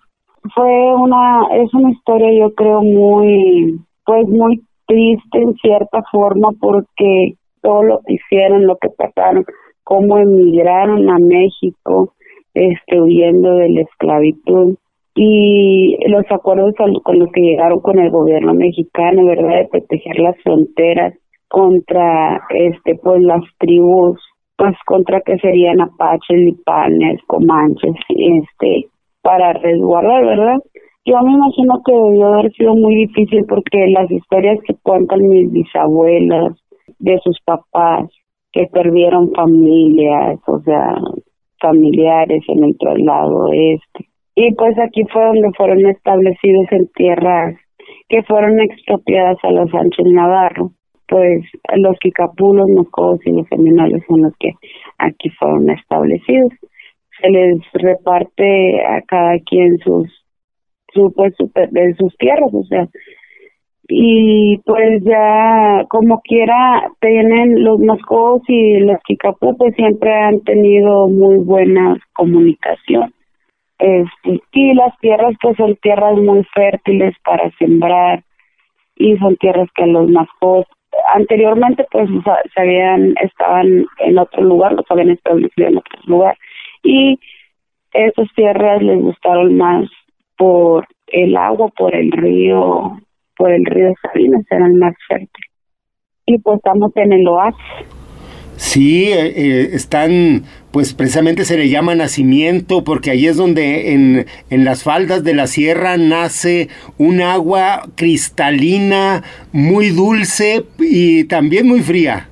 Fue 0.55 0.95
una, 0.95 1.47
es 1.51 1.73
una 1.73 1.91
historia 1.91 2.31
yo 2.33 2.53
creo 2.55 2.81
muy, 2.81 3.79
pues 4.05 4.27
muy 4.27 4.63
triste 4.87 5.37
en 5.37 5.53
cierta 5.55 6.01
forma 6.11 6.49
porque 6.59 7.35
todo 7.61 7.83
lo 7.83 7.99
que 8.01 8.13
hicieron, 8.13 8.65
lo 8.65 8.77
que 8.77 8.89
pasaron, 8.89 9.45
cómo 9.83 10.17
emigraron 10.17 11.09
a 11.09 11.19
México, 11.19 12.13
este, 12.53 12.99
huyendo 12.99 13.55
de 13.55 13.69
la 13.69 13.81
esclavitud 13.81 14.75
y 15.21 15.97
los 16.07 16.23
acuerdos 16.29 16.73
con 17.03 17.19
los 17.19 17.29
que 17.33 17.41
llegaron 17.41 17.81
con 17.81 17.99
el 17.99 18.09
gobierno 18.09 18.53
mexicano, 18.53 19.25
¿verdad? 19.25 19.57
De 19.57 19.65
proteger 19.65 20.17
las 20.17 20.41
fronteras 20.43 21.13
contra, 21.49 22.41
este, 22.51 22.95
pues 22.95 23.21
las 23.23 23.41
tribus, 23.57 24.17
pues 24.55 24.77
contra 24.85 25.19
que 25.19 25.37
serían 25.39 25.81
apaches, 25.81 26.37
lipanes, 26.37 27.19
comanches, 27.27 27.95
este, 28.07 28.87
para 29.21 29.51
resguardar, 29.51 30.25
¿verdad? 30.25 30.59
Yo 31.03 31.21
me 31.21 31.33
imagino 31.33 31.81
que 31.83 31.91
debió 31.91 32.27
haber 32.27 32.53
sido 32.53 32.75
muy 32.75 32.95
difícil 32.95 33.43
porque 33.43 33.87
las 33.87 34.09
historias 34.09 34.57
que 34.65 34.75
cuentan 34.83 35.27
mis 35.27 35.51
bisabuelas, 35.51 36.53
de 36.99 37.19
sus 37.25 37.37
papás, 37.43 38.09
que 38.53 38.67
perdieron 38.67 39.33
familias, 39.33 40.39
o 40.47 40.61
sea, 40.61 40.95
familiares 41.59 42.41
en 42.47 42.63
el 42.63 42.77
traslado 42.77 43.51
este. 43.51 44.08
Y 44.41 44.53
pues 44.53 44.79
aquí 44.79 45.03
fue 45.11 45.21
donde 45.21 45.51
fueron 45.57 45.85
establecidos 45.85 46.71
en 46.71 46.87
tierras 46.95 47.57
que 48.07 48.23
fueron 48.23 48.61
expropiadas 48.61 49.37
a 49.43 49.51
los 49.51 49.69
Sánchez 49.69 50.05
Navarro. 50.05 50.71
Pues 51.09 51.43
los 51.75 51.99
Quicapulos, 51.99 52.69
los 52.69 52.89
Cobos 52.89 53.19
y 53.25 53.31
los 53.31 53.45
Seminales 53.49 54.01
son 54.07 54.21
los 54.21 54.33
que 54.39 54.53
aquí 54.97 55.29
fueron 55.31 55.69
establecidos. 55.69 56.53
Se 57.19 57.29
les 57.29 57.59
reparte 57.73 58.79
a 58.85 59.01
cada 59.01 59.39
quien 59.39 59.77
sus, 59.79 60.07
su, 60.93 61.11
pues, 61.13 61.35
de 61.71 61.95
sus 61.95 62.15
tierras, 62.17 62.53
o 62.53 62.63
sea, 62.63 62.87
y 63.89 64.57
pues 64.65 65.03
ya 65.03 65.83
como 65.89 66.21
quiera 66.21 66.89
tienen 67.01 67.61
los 67.61 67.77
mascos 67.81 68.41
y 68.47 68.79
los 68.79 68.99
kikapú 69.03 69.57
pues 69.57 69.75
siempre 69.75 70.13
han 70.13 70.39
tenido 70.41 71.09
muy 71.09 71.37
buena 71.43 71.97
comunicación 72.13 73.11
este, 73.79 74.41
y 74.51 74.73
las 74.73 74.97
tierras 74.99 75.33
pues 75.41 75.57
son 75.57 75.75
tierras 75.77 76.17
muy 76.17 76.43
fértiles 76.53 77.15
para 77.23 77.49
sembrar 77.57 78.23
y 78.95 79.17
son 79.17 79.35
tierras 79.37 79.69
que 79.75 79.85
los 79.85 80.09
mascos 80.09 80.65
anteriormente 81.13 81.85
pues 81.91 82.09
se 82.53 82.61
habían 82.61 83.15
estaban 83.21 83.85
en 83.99 84.17
otro 84.17 84.43
lugar 84.43 84.73
los 84.73 84.85
habían 84.89 85.11
establecido 85.11 85.67
en 85.67 85.77
otro 85.77 85.99
lugar 86.05 86.37
y 86.83 87.19
esas 87.93 88.27
tierras 88.35 88.81
les 88.81 88.99
gustaron 88.99 89.57
más 89.57 89.89
por 90.37 90.87
el 91.07 91.37
agua 91.37 91.69
por 91.69 91.95
el 91.95 92.11
río 92.11 92.99
por 93.39 93.51
el 93.51 93.65
río 93.65 93.93
Sabinas, 94.01 94.45
eran 94.51 94.77
más 94.77 94.93
fértiles. 95.07 95.51
Y 96.25 96.37
pues 96.39 96.57
estamos 96.57 96.91
en 96.97 97.13
el 97.13 97.27
oasis. 97.27 97.98
Sí, 98.59 99.05
eh, 99.05 99.27
eh, 99.37 99.69
están, 99.71 100.43
pues 100.73 100.93
precisamente 100.93 101.45
se 101.45 101.57
le 101.57 101.69
llama 101.69 101.95
nacimiento 101.95 102.83
porque 102.83 103.09
ahí 103.09 103.25
es 103.25 103.37
donde 103.37 103.93
en, 103.93 104.25
en, 104.49 104.65
las 104.65 104.83
faldas 104.83 105.23
de 105.23 105.33
la 105.33 105.47
sierra 105.47 105.95
nace 105.95 106.67
un 106.97 107.21
agua 107.21 107.83
cristalina, 107.95 109.23
muy 109.53 109.91
dulce 109.91 110.65
y 110.77 111.23
también 111.23 111.69
muy 111.69 111.79
fría. 111.79 112.27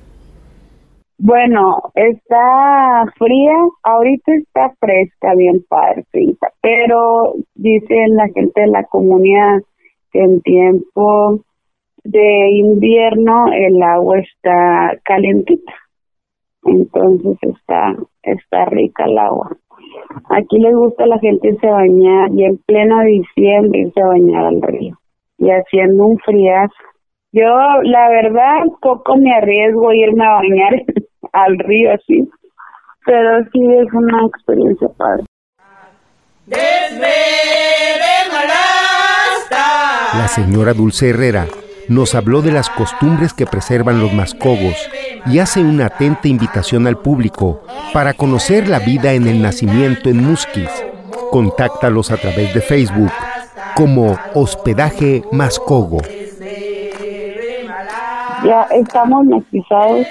Bueno, 1.16 1.78
está 1.94 3.06
fría, 3.16 3.54
ahorita 3.84 4.34
está 4.34 4.74
fresca, 4.80 5.34
bien 5.34 5.64
parcita, 5.66 6.52
pero 6.60 7.36
dice 7.54 8.06
la 8.08 8.28
gente 8.34 8.60
de 8.60 8.66
la 8.66 8.84
comunidad 8.84 9.62
que 10.12 10.20
en 10.20 10.42
tiempo 10.42 11.40
de 12.04 12.50
invierno 12.50 13.46
el 13.50 13.82
agua 13.82 14.18
está 14.18 14.92
calentita 15.04 15.72
entonces 16.64 17.38
está 17.42 17.96
está 18.22 18.64
rica 18.66 19.04
el 19.04 19.18
agua. 19.18 19.56
Aquí 20.30 20.58
les 20.58 20.74
gusta 20.74 21.04
a 21.04 21.06
la 21.06 21.18
gente 21.18 21.48
irse 21.48 21.66
a 21.66 21.72
bañar 21.72 22.30
y 22.32 22.44
en 22.44 22.58
pleno 22.58 23.00
diciembre 23.02 23.80
irse 23.80 24.00
a 24.00 24.06
bañar 24.06 24.46
al 24.46 24.62
río 24.62 24.98
y 25.38 25.50
haciendo 25.50 26.06
un 26.06 26.18
friazo. 26.18 26.74
Yo, 27.32 27.44
la 27.82 28.08
verdad, 28.08 28.64
poco 28.80 29.16
me 29.16 29.32
arriesgo 29.34 29.90
a 29.90 29.96
irme 29.96 30.24
a 30.24 30.34
bañar 30.34 30.82
al 31.32 31.58
río 31.58 31.92
así, 31.92 32.28
pero 33.04 33.44
sí 33.52 33.60
es 33.74 33.92
una 33.92 34.26
experiencia 34.26 34.88
padre. 34.96 35.24
La 40.14 40.26
señora 40.28 40.72
Dulce 40.72 41.10
Herrera 41.10 41.46
nos 41.88 42.14
habló 42.14 42.42
de 42.42 42.52
las 42.52 42.68
costumbres 42.68 43.32
que 43.32 43.46
preservan 43.46 44.00
los 44.00 44.12
mascogos 44.12 44.76
y 45.26 45.38
hace 45.38 45.60
una 45.60 45.86
atenta 45.86 46.28
invitación 46.28 46.86
al 46.86 46.98
público 46.98 47.62
para 47.92 48.12
conocer 48.12 48.68
la 48.68 48.78
vida 48.78 49.14
en 49.14 49.26
el 49.26 49.40
nacimiento 49.40 50.10
en 50.10 50.24
Musquis. 50.24 50.70
Contáctalos 51.30 52.10
a 52.10 52.16
través 52.16 52.52
de 52.54 52.60
Facebook 52.60 53.10
como 53.74 54.18
Hospedaje 54.34 55.22
Mascogo. 55.32 55.98
Ya 58.44 58.62
estamos 58.70 59.24
mestizados. 59.24 60.06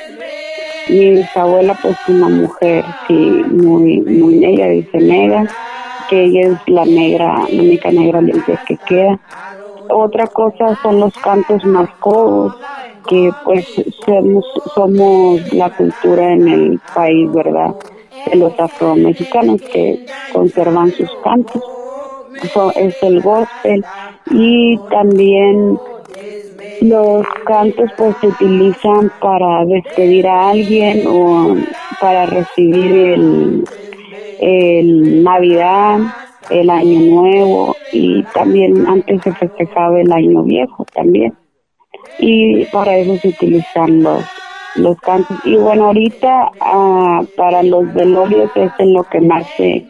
Mi 0.89 1.11
bisabuela 1.11 1.77
pues 1.81 1.97
una 2.07 2.29
mujer 2.29 2.85
sí 3.07 3.13
muy 3.13 3.99
muy 4.01 4.35
negra, 4.35 4.67
dice 4.67 4.97
negra, 4.99 5.45
que 6.09 6.23
ella 6.23 6.47
es 6.47 6.57
la 6.67 6.85
negra, 6.85 7.45
la 7.49 7.61
única 7.61 7.91
negra 7.91 8.21
limpia 8.21 8.57
que 8.65 8.77
queda 8.87 9.19
otra 9.89 10.27
cosa 10.27 10.77
son 10.81 10.99
los 10.99 11.13
cantos 11.17 11.63
mascogos, 11.65 12.55
que 13.07 13.31
pues 13.45 13.65
somos, 14.75 15.53
la 15.53 15.69
cultura 15.75 16.33
en 16.33 16.47
el 16.47 16.79
país, 16.93 17.31
¿verdad? 17.31 17.75
De 18.29 18.35
los 18.35 18.59
afromexicanos 18.59 19.61
que 19.61 20.05
conservan 20.33 20.91
sus 20.91 21.09
cantos. 21.23 21.61
Es 22.75 23.01
el 23.01 23.21
gospel 23.21 23.83
y 24.29 24.77
también 24.89 25.79
los 26.81 27.25
cantos 27.45 27.89
pues 27.97 28.15
se 28.21 28.27
utilizan 28.27 29.11
para 29.19 29.65
despedir 29.65 30.27
a 30.27 30.49
alguien 30.49 31.03
o 31.07 31.55
para 31.99 32.27
recibir 32.27 32.91
el, 32.91 33.63
el 34.39 35.23
Navidad 35.23 35.99
el 36.49 36.69
año 36.69 36.99
nuevo 36.99 37.75
y 37.91 38.23
también 38.33 38.87
antes 38.87 39.21
se 39.23 39.33
festejaba 39.33 39.99
el 39.99 40.11
año 40.11 40.43
viejo 40.43 40.85
también. 40.93 41.33
Y 42.19 42.65
para 42.65 42.97
eso 42.97 43.15
se 43.17 43.29
utilizan 43.29 44.03
los 44.03 44.23
los 44.75 44.99
cantos. 44.99 45.37
Y 45.43 45.55
bueno 45.55 45.85
ahorita 45.85 46.51
ah, 46.61 47.21
para 47.35 47.63
los 47.63 47.93
velorios 47.93 48.51
es 48.55 48.71
en 48.79 48.93
lo 48.93 49.03
que 49.03 49.21
más 49.21 49.47
se 49.57 49.85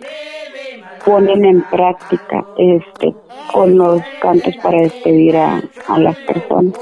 ponen 1.06 1.46
en 1.46 1.62
práctica 1.64 2.46
este 2.58 3.14
con 3.54 3.78
los 3.78 4.02
cantos 4.22 4.56
para 4.58 4.82
despedir 4.82 5.38
a, 5.38 5.62
a 5.88 6.00
las 6.00 6.18
personas. 6.20 6.74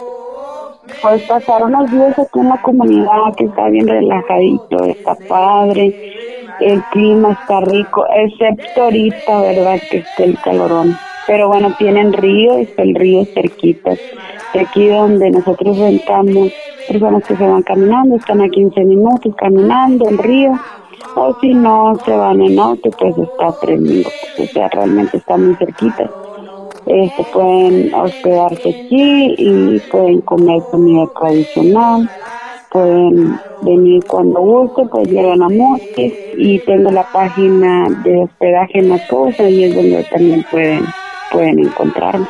Pues 1.02 1.24
pasaron 1.24 1.74
unos 1.76 1.92
días 1.92 2.18
aquí 2.18 2.40
en 2.40 2.50
la 2.50 2.62
comunidad 2.62 3.36
que 3.38 3.46
está 3.46 3.70
bien 3.70 3.88
relajadito 3.88 4.84
está 4.86 5.16
padre 5.28 6.14
el 6.60 6.82
clima 6.92 7.34
está 7.34 7.62
rico, 7.62 8.06
excepto 8.16 8.84
ahorita, 8.84 9.42
¿verdad? 9.42 9.80
Que 9.90 9.98
está 9.98 10.24
el 10.24 10.38
calorón. 10.40 10.98
Pero 11.28 11.48
bueno, 11.48 11.74
tienen 11.78 12.14
río, 12.14 12.58
está 12.58 12.84
el 12.84 12.96
río 12.96 13.26
cerquita. 13.26 13.92
aquí 14.60 14.88
donde 14.88 15.32
nosotros 15.32 15.78
rentamos, 15.78 16.52
personas 16.88 17.24
que 17.24 17.36
se 17.36 17.48
van 17.48 17.64
caminando, 17.64 18.16
están 18.16 18.42
a 18.42 18.50
15 18.50 18.80
minutos 18.84 19.34
caminando 19.36 20.08
el 20.08 20.18
río. 20.18 20.54
O 21.16 21.36
si 21.40 21.54
no 21.54 21.96
se 22.04 22.12
van 22.12 22.42
en 22.42 22.60
auto, 22.60 22.90
pues 22.92 23.18
está 23.18 23.48
a 23.48 23.60
3 23.60 23.80
minutos. 23.80 24.14
O 24.40 24.46
sea, 24.46 24.68
realmente 24.70 25.18
está 25.18 25.38
muy 25.38 25.56
cerquita. 25.56 26.10
Este, 26.86 27.24
pueden 27.34 27.94
hospedarse 27.94 28.70
aquí 28.70 29.36
y 29.38 29.80
pueden 29.92 30.22
comer 30.22 30.62
comida 30.70 31.08
tradicional 31.20 32.08
pueden 32.76 33.40
venir 33.62 34.04
cuando 34.06 34.42
guste, 34.42 34.82
pues 34.92 35.08
llegan 35.08 35.42
a 35.42 35.48
Mosques 35.48 36.14
y 36.38 36.60
tengo 36.60 36.92
la 36.92 37.10
página 37.10 37.88
de 38.04 38.24
hospedaje 38.24 38.80
en 38.80 38.90
la 38.90 39.08
cosa 39.08 39.50
y 39.50 39.64
es 39.64 39.76
donde 39.76 40.04
también 40.04 40.46
pueden, 40.52 40.86
pueden 41.32 41.60
encontrarme. 41.60 42.28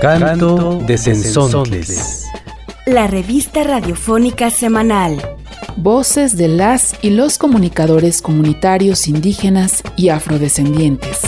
Canto 0.00 0.80
de 0.80 0.98
Sensontles. 0.98 2.26
La 2.86 3.06
revista 3.06 3.62
radiofónica 3.62 4.50
semanal 4.50 5.39
voces 5.82 6.36
de 6.36 6.48
las 6.48 6.94
y 7.00 7.10
los 7.10 7.38
comunicadores 7.38 8.20
comunitarios 8.20 9.08
indígenas 9.08 9.82
y 9.96 10.10
afrodescendientes. 10.10 11.22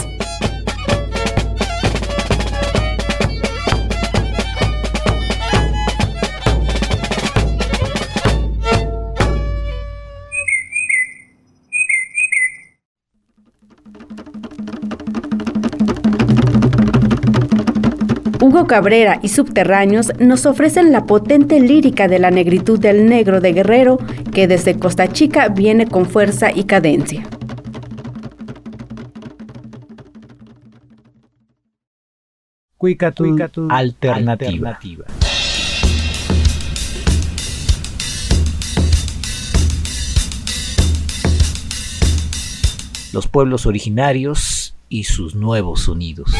Hugo 18.39 18.67
Cabrera 18.67 19.19
y 19.23 19.29
Subterráneos 19.29 20.11
nos 20.19 20.45
ofrecen 20.45 20.91
la 20.91 21.05
potente 21.05 21.59
lírica 21.59 22.07
de 22.07 22.19
la 22.19 22.29
negritud 22.29 22.77
del 22.77 23.07
negro 23.07 23.41
de 23.41 23.53
Guerrero 23.53 23.97
que 24.33 24.47
desde 24.47 24.79
Costa 24.79 25.07
Chica 25.07 25.47
viene 25.47 25.87
con 25.87 26.05
fuerza 26.07 26.51
y 26.51 26.63
cadencia. 26.63 27.23
Cuicatu, 32.77 33.37
alternativa. 33.69 34.77
Los 43.13 43.27
pueblos 43.27 43.67
originarios 43.67 44.75
y 44.89 45.03
sus 45.03 45.35
nuevos 45.35 45.81
sonidos. 45.81 46.33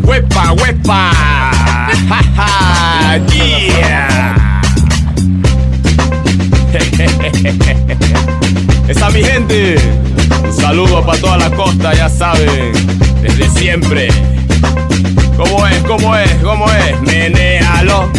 Huepa, 0.06 0.54
huepa. 0.54 1.12
Yeah. 3.34 4.62
Esa 8.96 9.10
mi 9.10 9.24
gente. 9.24 9.76
Un 10.44 10.54
saludo 10.54 11.06
para 11.06 11.20
toda 11.20 11.38
la 11.38 11.50
costa, 11.52 11.94
ya 11.94 12.08
saben. 12.08 12.72
Desde 13.22 13.50
siempre. 13.50 14.08
¿Cómo 15.36 15.68
es? 15.68 15.78
¿Cómo 15.84 16.16
es? 16.16 16.34
¿Cómo 16.36 16.66
es? 16.72 17.02
Menealo. 17.02 18.10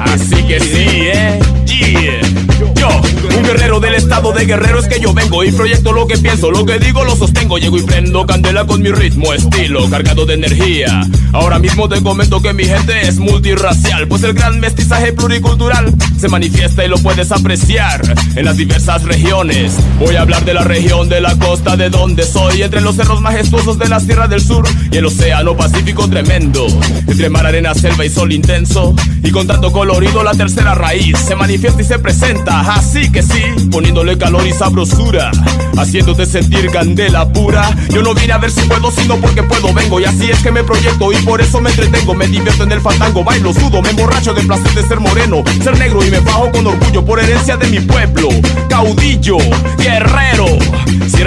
Así 0.00 0.42
que 0.42 0.58
sí, 0.58 1.08
eh. 1.12 1.38
Yeah. 1.66 2.27
Yo, 2.76 2.88
un 3.36 3.42
guerrero 3.42 3.80
del 3.80 3.94
estado 3.94 4.32
de 4.32 4.46
guerrero 4.46 4.78
es 4.78 4.88
que 4.88 5.00
yo 5.00 5.12
vengo 5.12 5.44
y 5.44 5.52
proyecto 5.52 5.92
lo 5.92 6.06
que 6.06 6.18
pienso, 6.18 6.50
lo 6.50 6.64
que 6.64 6.78
digo 6.78 7.04
lo 7.04 7.16
sostengo. 7.16 7.58
Llego 7.58 7.78
y 7.78 7.82
prendo 7.82 8.26
candela 8.26 8.66
con 8.66 8.82
mi 8.82 8.90
ritmo, 8.90 9.32
estilo, 9.32 9.88
cargado 9.90 10.26
de 10.26 10.34
energía. 10.34 11.02
Ahora 11.32 11.58
mismo 11.58 11.88
te 11.88 12.02
comento 12.02 12.40
que 12.40 12.52
mi 12.52 12.64
gente 12.64 13.06
es 13.06 13.18
multirracial, 13.18 14.08
pues 14.08 14.22
el 14.22 14.32
gran 14.32 14.60
mestizaje 14.60 15.12
pluricultural 15.12 15.94
se 16.18 16.28
manifiesta 16.28 16.84
y 16.84 16.88
lo 16.88 16.98
puedes 16.98 17.30
apreciar 17.32 18.02
en 18.34 18.44
las 18.44 18.56
diversas 18.56 19.04
regiones. 19.04 19.74
Voy 19.98 20.16
a 20.16 20.22
hablar 20.22 20.44
de 20.44 20.54
la 20.54 20.64
región 20.64 21.08
de 21.08 21.20
la 21.20 21.36
costa 21.36 21.76
de 21.76 21.90
donde 21.90 22.24
soy, 22.24 22.62
entre 22.62 22.80
los 22.80 22.96
cerros 22.96 23.20
majestuosos 23.20 23.78
de 23.78 23.88
las 23.88 24.06
tierras 24.06 24.30
del 24.30 24.40
sur 24.40 24.66
y 24.90 24.96
el 24.96 25.06
océano 25.06 25.56
Pacífico 25.56 26.08
tremendo. 26.08 26.66
Entre 27.06 27.28
mar, 27.28 27.46
arena, 27.46 27.74
selva 27.74 28.04
y 28.04 28.10
sol 28.10 28.32
intenso, 28.32 28.94
y 29.22 29.30
con 29.30 29.46
tanto 29.46 29.72
colorido 29.72 30.22
la 30.22 30.32
tercera 30.32 30.74
raíz 30.74 31.18
se 31.18 31.34
manifiesta 31.34 31.82
y 31.82 31.84
se 31.84 31.98
presenta 31.98 32.57
Así 32.66 33.10
que 33.10 33.22
sí, 33.22 33.42
poniéndole 33.70 34.18
calor 34.18 34.46
y 34.46 34.52
sabrosura, 34.52 35.30
haciéndote 35.76 36.26
sentir 36.26 36.70
candela 36.70 37.28
pura. 37.32 37.70
Yo 37.90 38.02
no 38.02 38.14
vine 38.14 38.32
a 38.32 38.38
ver 38.38 38.50
si 38.50 38.60
puedo, 38.62 38.90
sino 38.90 39.16
porque 39.16 39.42
puedo, 39.42 39.72
vengo. 39.72 40.00
Y 40.00 40.04
así 40.04 40.30
es 40.30 40.42
que 40.42 40.50
me 40.50 40.64
proyecto 40.64 41.12
y 41.12 41.16
por 41.18 41.40
eso 41.40 41.60
me 41.60 41.70
entretengo. 41.70 42.14
Me 42.14 42.26
divierto 42.26 42.64
en 42.64 42.72
el 42.72 42.80
fandango, 42.80 43.22
bailo, 43.22 43.52
sudo, 43.52 43.80
me 43.80 43.90
emborracho 43.90 44.34
de 44.34 44.42
placer 44.42 44.72
de 44.74 44.82
ser 44.82 45.00
moreno, 45.00 45.42
ser 45.62 45.78
negro 45.78 46.04
y 46.04 46.10
me 46.10 46.20
bajo 46.20 46.50
con 46.50 46.66
orgullo 46.66 47.04
por 47.04 47.20
herencia 47.20 47.56
de 47.56 47.68
mi 47.68 47.80
pueblo. 47.80 48.28
Caudillo, 48.68 49.38
guerrero. 49.78 50.46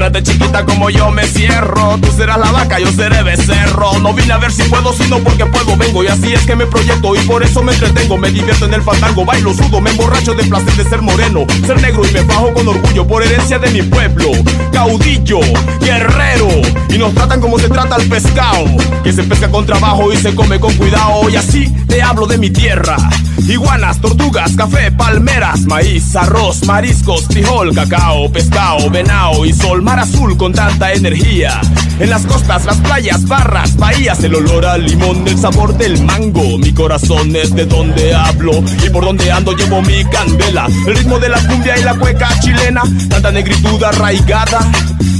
Ciérrate 0.01 0.23
chiquita 0.23 0.65
como 0.65 0.89
yo 0.89 1.11
me 1.11 1.27
cierro. 1.27 1.95
Tú 2.01 2.11
serás 2.17 2.39
la 2.39 2.51
vaca, 2.51 2.79
yo 2.79 2.91
seré 2.91 3.21
becerro. 3.21 3.99
No 3.99 4.15
vine 4.15 4.33
a 4.33 4.39
ver 4.39 4.51
si 4.51 4.63
puedo, 4.63 4.93
sino 4.93 5.19
porque 5.19 5.45
puedo, 5.45 5.77
vengo. 5.77 6.03
Y 6.03 6.07
así 6.07 6.33
es 6.33 6.43
que 6.43 6.55
me 6.55 6.65
proyecto 6.65 7.15
y 7.15 7.19
por 7.19 7.43
eso 7.43 7.61
me 7.61 7.71
entretengo. 7.71 8.17
Me 8.17 8.31
divierto 8.31 8.65
en 8.65 8.73
el 8.73 8.81
fandango, 8.81 9.25
bailo, 9.25 9.53
sudo, 9.53 9.79
me 9.79 9.91
emborracho 9.91 10.33
de 10.33 10.43
placer 10.45 10.73
de 10.73 10.85
ser 10.85 11.03
moreno 11.03 11.45
ser 11.67 11.79
negro 11.81 12.01
y 12.03 12.11
me 12.13 12.21
bajo 12.21 12.51
con 12.51 12.67
orgullo 12.67 13.05
por 13.05 13.21
herencia 13.21 13.59
de 13.59 13.69
mi 13.69 13.83
pueblo. 13.83 14.31
Caudillo, 14.73 15.39
guerrero, 15.79 16.49
y 16.89 16.97
nos 16.97 17.13
tratan 17.13 17.39
como 17.39 17.59
se 17.59 17.69
trata 17.69 17.95
al 17.95 18.03
pescado, 18.05 18.65
que 19.03 19.13
se 19.13 19.23
pesca 19.23 19.49
con 19.49 19.67
trabajo 19.67 20.11
y 20.11 20.17
se 20.17 20.33
come 20.33 20.59
con 20.59 20.73
cuidado. 20.77 21.29
Y 21.29 21.35
así 21.35 21.69
te 21.87 22.01
hablo 22.01 22.25
de 22.25 22.39
mi 22.39 22.49
tierra. 22.49 22.97
Iguanas, 23.47 23.99
tortugas, 23.99 24.55
café, 24.55 24.91
palmeras, 24.91 25.61
maíz, 25.61 26.15
arroz, 26.15 26.65
mariscos, 26.65 27.25
frijol, 27.25 27.73
cacao, 27.73 28.31
pescado, 28.31 28.89
venao 28.89 29.45
y 29.45 29.53
sol, 29.53 29.81
mar 29.91 29.99
azul 29.99 30.37
con 30.37 30.53
tanta 30.53 30.93
energía. 30.93 31.59
En 31.99 32.09
las 32.09 32.25
costas, 32.25 32.63
las 32.63 32.77
playas, 32.77 33.27
barras, 33.27 33.75
bahías, 33.75 34.23
el 34.23 34.35
olor 34.35 34.65
al 34.65 34.85
limón, 34.85 35.27
el 35.27 35.37
sabor 35.37 35.77
del 35.77 36.01
mango. 36.05 36.57
Mi 36.57 36.73
corazón 36.73 37.35
es 37.35 37.53
de 37.53 37.65
donde 37.65 38.15
hablo 38.15 38.63
y 38.85 38.89
por 38.89 39.03
donde 39.03 39.29
ando 39.29 39.51
llevo 39.51 39.81
mi 39.81 40.05
candela. 40.05 40.67
El 40.87 40.95
ritmo 40.95 41.19
de 41.19 41.27
la 41.27 41.45
cumbia 41.45 41.77
y 41.77 41.83
la 41.83 41.95
cueca 41.95 42.29
chilena, 42.39 42.83
tanta 43.09 43.31
negritud 43.31 43.83
arraigada. 43.83 44.59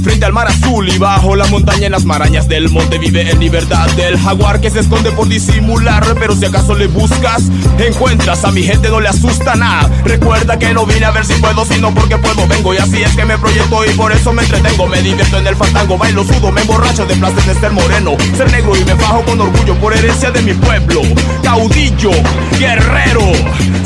Frente 0.02 0.24
al 0.24 0.32
mar 0.32 0.48
azul 0.48 0.88
y 0.88 0.98
bajo 0.98 1.36
la 1.36 1.46
montaña 1.46 1.86
en 1.86 1.92
las 1.92 2.04
marañas 2.04 2.48
del 2.48 2.68
monte 2.70 2.98
vive 2.98 3.30
en 3.30 3.38
libertad 3.38 3.88
del 3.90 4.18
jaguar 4.18 4.60
que 4.60 4.68
se 4.68 4.80
esconde 4.80 5.12
por 5.12 5.28
disimular. 5.28 6.04
Pero 6.18 6.34
si 6.34 6.44
acaso 6.44 6.74
le 6.74 6.88
buscas, 6.88 7.44
encuentras 7.78 8.44
a 8.44 8.50
mi 8.50 8.64
gente, 8.64 8.88
no 8.88 9.00
le 9.00 9.08
asusta 9.08 9.54
nada. 9.54 9.88
Recuerda 10.04 10.58
que 10.58 10.74
no 10.74 10.86
vine 10.86 11.04
a 11.04 11.12
ver 11.12 11.24
si 11.24 11.34
puedo, 11.34 11.64
sino 11.64 11.94
porque 11.94 12.16
puedo. 12.18 12.48
Vengo 12.48 12.74
y 12.74 12.78
así 12.78 13.00
es 13.00 13.14
que 13.14 13.24
me 13.24 13.38
proyecto 13.38 13.84
y 13.84 13.94
por 13.94 14.10
eso 14.10 14.32
me 14.32 14.42
entretengo. 14.52 14.86
Me 14.86 15.00
divierto 15.02 15.38
en 15.38 15.46
el 15.46 15.56
fandango, 15.56 15.96
bailo, 15.96 16.24
sudo, 16.24 16.52
me 16.52 16.60
emborracho 16.60 17.06
de 17.06 17.14
placer 17.16 17.42
de 17.44 17.60
ser 17.60 17.72
moreno, 17.72 18.16
ser 18.36 18.50
negro 18.50 18.76
y 18.76 18.84
me 18.84 18.94
bajo 18.94 19.22
con 19.22 19.40
orgullo 19.40 19.74
por 19.76 19.96
herencia 19.96 20.30
de 20.30 20.42
mi 20.42 20.54
pueblo. 20.54 21.02
Caudillo, 21.42 22.10
guerrero, 22.58 23.32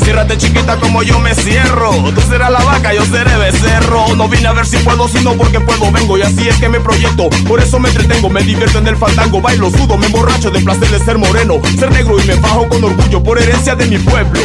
ciérrate 0.03 0.37
chiquita 0.37 0.77
como 0.77 1.03
yo 1.03 1.19
me 1.19 1.33
cierro. 1.33 1.91
Tú 2.13 2.21
serás 2.21 2.51
la 2.51 2.59
vaca, 2.59 2.93
yo 2.93 3.05
seré 3.05 3.35
becerro. 3.37 4.15
No 4.15 4.27
vine 4.27 4.47
a 4.47 4.53
ver 4.53 4.65
si 4.65 4.77
puedo, 4.77 5.07
sino 5.07 5.33
porque 5.33 5.59
puedo. 5.59 5.91
Vengo 5.91 6.17
y 6.17 6.21
así 6.21 6.47
es 6.47 6.57
que 6.57 6.69
me 6.69 6.79
proyecto. 6.79 7.29
Por 7.47 7.59
eso 7.59 7.79
me 7.79 7.89
entretengo, 7.89 8.29
me 8.29 8.41
divierto 8.41 8.79
en 8.79 8.87
el 8.87 8.97
fandango, 8.97 9.41
bailo, 9.41 9.69
sudo, 9.71 9.97
me 9.97 10.07
emborracho 10.07 10.51
de 10.51 10.59
placer 10.61 10.89
de 10.89 10.99
ser 10.99 11.17
moreno, 11.17 11.61
ser 11.79 11.91
negro 11.91 12.19
y 12.21 12.27
me 12.27 12.35
bajo 12.35 12.67
con 12.67 12.83
orgullo 12.83 13.23
por 13.23 13.39
herencia 13.39 13.75
de 13.75 13.85
mi 13.85 13.97
pueblo. 13.97 14.41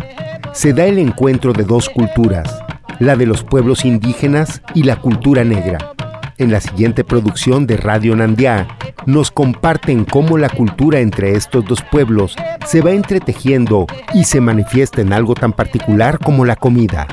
se 0.53 0.73
da 0.73 0.87
el 0.87 0.99
encuentro 0.99 1.53
de 1.53 1.65
dos 1.65 1.89
culturas, 1.89 2.63
la 3.01 3.17
de 3.17 3.27
los 3.27 3.43
pueblos 3.43 3.85
indígenas 3.85 4.63
y 4.75 4.85
la 4.85 4.95
cultura 4.95 5.43
negra. 5.43 5.93
En 6.39 6.53
la 6.53 6.61
siguiente 6.61 7.03
producción 7.03 7.67
de 7.67 7.79
Radio 7.79 8.15
Nandiá, 8.15 8.69
nos 9.07 9.33
comparten 9.33 10.05
cómo 10.05 10.39
la 10.39 10.49
cultura 10.49 11.01
entre 11.01 11.33
estos 11.33 11.65
dos 11.65 11.83
pueblos 11.91 12.37
se 12.67 12.83
va 12.83 12.93
entretejiendo 12.93 13.87
y 14.15 14.23
se 14.23 14.41
manifiesta 14.41 15.01
en 15.01 15.13
algo 15.13 15.35
tan 15.35 15.53
particular 15.53 16.21
como 16.21 16.45
la 16.45 16.55
comida. 16.55 17.09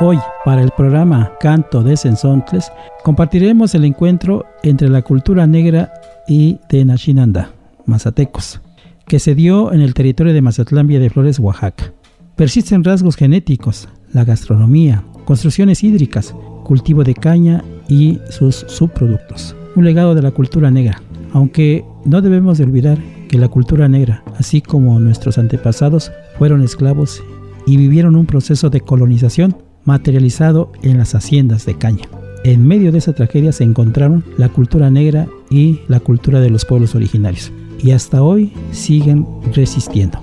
Hoy, 0.00 0.18
para 0.44 0.60
el 0.60 0.72
programa 0.72 1.34
Canto 1.38 1.84
de 1.84 1.96
Sensontles, 1.96 2.72
compartiremos 3.04 3.76
el 3.76 3.84
encuentro 3.84 4.44
entre 4.64 4.88
la 4.88 5.02
cultura 5.02 5.46
negra 5.46 5.92
y 6.26 6.58
de 6.68 6.84
Nashinanda, 6.84 7.52
mazatecos, 7.86 8.60
que 9.06 9.20
se 9.20 9.36
dio 9.36 9.72
en 9.72 9.80
el 9.82 9.94
territorio 9.94 10.32
de 10.32 10.42
Mazatlán 10.42 10.88
Villa 10.88 10.98
de 10.98 11.10
Flores, 11.10 11.38
Oaxaca. 11.38 11.92
Persisten 12.34 12.82
rasgos 12.82 13.14
genéticos, 13.14 13.88
la 14.12 14.24
gastronomía, 14.24 15.04
construcciones 15.26 15.84
hídricas, 15.84 16.34
cultivo 16.64 17.04
de 17.04 17.14
caña 17.14 17.62
y 17.88 18.18
sus 18.30 18.64
subproductos. 18.66 19.54
Un 19.76 19.84
legado 19.84 20.16
de 20.16 20.22
la 20.22 20.32
cultura 20.32 20.72
negra, 20.72 21.00
aunque 21.32 21.84
no 22.04 22.20
debemos 22.20 22.58
de 22.58 22.64
olvidar 22.64 22.98
que 23.28 23.38
la 23.38 23.46
cultura 23.46 23.88
negra, 23.88 24.24
así 24.40 24.60
como 24.60 24.98
nuestros 24.98 25.38
antepasados, 25.38 26.10
fueron 26.36 26.62
esclavos 26.62 27.22
y 27.64 27.76
vivieron 27.76 28.16
un 28.16 28.26
proceso 28.26 28.70
de 28.70 28.80
colonización 28.80 29.56
materializado 29.84 30.72
en 30.82 30.98
las 30.98 31.14
haciendas 31.14 31.66
de 31.66 31.76
caña. 31.76 32.08
En 32.44 32.66
medio 32.66 32.92
de 32.92 32.98
esa 32.98 33.14
tragedia 33.14 33.52
se 33.52 33.64
encontraron 33.64 34.24
la 34.36 34.48
cultura 34.48 34.90
negra 34.90 35.26
y 35.48 35.80
la 35.88 36.00
cultura 36.00 36.40
de 36.40 36.50
los 36.50 36.64
pueblos 36.64 36.94
originarios. 36.94 37.52
Y 37.78 37.92
hasta 37.92 38.22
hoy 38.22 38.52
siguen 38.70 39.26
resistiendo. 39.54 40.18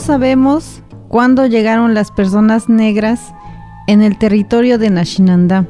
Sabemos 0.00 0.82
cuándo 1.08 1.46
llegaron 1.46 1.94
las 1.94 2.10
personas 2.10 2.68
negras 2.68 3.32
en 3.86 4.02
el 4.02 4.18
territorio 4.18 4.78
de 4.78 4.90
Nashinanda, 4.90 5.66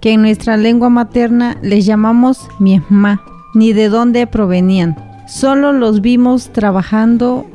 que 0.00 0.12
en 0.12 0.22
nuestra 0.22 0.56
lengua 0.56 0.88
materna 0.88 1.56
les 1.62 1.84
llamamos 1.84 2.48
miesma, 2.58 3.22
ni 3.54 3.72
de 3.74 3.88
dónde 3.88 4.26
provenían. 4.26 4.96
Solo 5.28 5.72
los 5.72 6.00
vimos 6.00 6.52
trabajando 6.52 7.46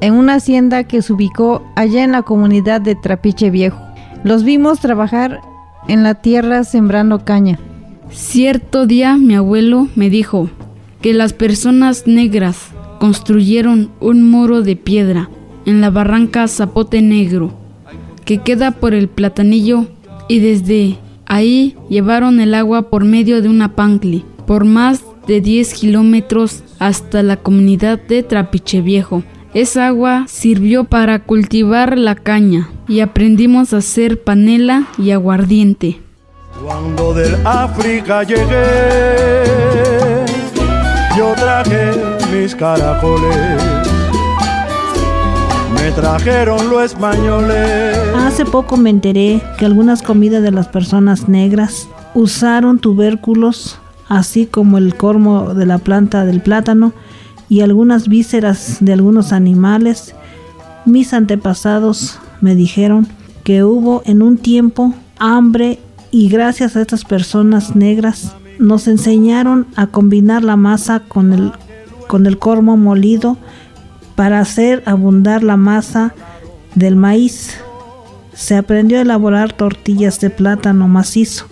en 0.00 0.14
una 0.14 0.34
hacienda 0.34 0.84
que 0.84 1.02
se 1.02 1.12
ubicó 1.12 1.62
allá 1.74 2.04
en 2.04 2.12
la 2.12 2.22
comunidad 2.22 2.80
de 2.80 2.94
Trapiche 2.94 3.50
Viejo. 3.50 3.80
Los 4.22 4.44
vimos 4.44 4.80
trabajar 4.80 5.40
en 5.88 6.04
la 6.04 6.14
tierra 6.14 6.64
sembrando 6.64 7.24
caña. 7.24 7.58
Cierto 8.10 8.86
día 8.86 9.16
mi 9.16 9.34
abuelo 9.34 9.88
me 9.96 10.10
dijo 10.10 10.48
que 11.00 11.12
las 11.12 11.32
personas 11.32 12.06
negras 12.06 12.68
construyeron 13.00 13.90
un 14.00 14.22
muro 14.30 14.62
de 14.62 14.76
piedra 14.76 15.28
en 15.66 15.80
la 15.80 15.90
barranca 15.90 16.48
Zapote 16.48 17.02
Negro, 17.02 17.52
que 18.24 18.38
queda 18.38 18.70
por 18.70 18.94
el 18.94 19.08
platanillo, 19.08 19.86
y 20.28 20.38
desde 20.38 20.98
ahí 21.26 21.76
llevaron 21.90 22.40
el 22.40 22.54
agua 22.54 22.88
por 22.88 23.04
medio 23.04 23.42
de 23.42 23.48
una 23.48 23.74
pancli, 23.74 24.24
por 24.46 24.64
más 24.64 25.04
de 25.26 25.40
10 25.40 25.74
kilómetros 25.74 26.62
hasta 26.78 27.22
la 27.22 27.36
comunidad 27.36 28.00
de 28.00 28.22
Trapiche 28.22 28.80
Viejo. 28.80 29.22
Esa 29.54 29.88
agua 29.88 30.26
sirvió 30.28 30.84
para 30.84 31.24
cultivar 31.24 31.98
la 31.98 32.14
caña 32.14 32.68
y 32.88 33.00
aprendimos 33.00 33.72
a 33.72 33.78
hacer 33.78 34.22
panela 34.22 34.86
y 34.98 35.10
aguardiente. 35.10 36.00
Cuando 36.64 37.14
del 37.14 37.34
África 37.46 38.22
llegué, 38.22 39.44
yo 41.16 41.32
traje 41.36 41.92
mis 42.32 42.54
caracoles. 42.54 43.75
Trajeron 45.94 46.68
los 46.68 46.82
españoles. 46.82 47.96
Hace 48.16 48.44
poco 48.44 48.76
me 48.76 48.90
enteré 48.90 49.40
que 49.58 49.64
algunas 49.64 50.02
comidas 50.02 50.42
de 50.42 50.50
las 50.50 50.68
personas 50.68 51.28
negras 51.28 51.88
usaron 52.14 52.78
tubérculos, 52.78 53.78
así 54.08 54.46
como 54.46 54.78
el 54.78 54.96
cormo 54.96 55.54
de 55.54 55.64
la 55.64 55.78
planta 55.78 56.24
del 56.24 56.40
plátano, 56.40 56.92
y 57.48 57.60
algunas 57.60 58.08
vísceras 58.08 58.78
de 58.80 58.92
algunos 58.92 59.32
animales, 59.32 60.14
mis 60.84 61.12
antepasados 61.12 62.18
me 62.40 62.54
dijeron 62.54 63.06
que 63.44 63.62
hubo 63.62 64.02
en 64.06 64.22
un 64.22 64.38
tiempo 64.38 64.92
hambre 65.18 65.78
y 66.10 66.28
gracias 66.28 66.76
a 66.76 66.82
estas 66.82 67.04
personas 67.04 67.76
negras 67.76 68.34
nos 68.58 68.88
enseñaron 68.88 69.66
a 69.76 69.86
combinar 69.86 70.42
la 70.42 70.56
masa 70.56 71.00
con 71.00 71.32
el, 71.32 71.52
con 72.08 72.26
el 72.26 72.38
cormo 72.38 72.76
molido 72.76 73.38
para 74.16 74.40
hacer 74.40 74.82
abundar 74.86 75.44
la 75.44 75.56
masa 75.56 76.14
del 76.74 76.96
maíz. 76.96 77.58
Se 78.32 78.56
aprendió 78.56 78.98
a 78.98 79.02
elaborar 79.02 79.52
tortillas 79.52 80.18
de 80.20 80.30
plátano 80.30 80.88
macizo, 80.88 81.46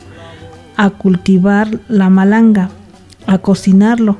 a 0.77 0.91
cultivar 0.91 1.81
la 1.89 2.11
malanga, 2.11 2.71
a 3.27 3.39
cocinarlo, 3.39 4.19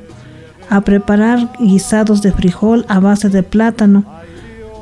a 0.69 0.81
preparar 0.81 1.51
guisados 1.59 2.21
de 2.21 2.31
frijol 2.31 2.85
a 2.87 2.99
base 2.99 3.29
de 3.29 3.43
plátano, 3.43 4.05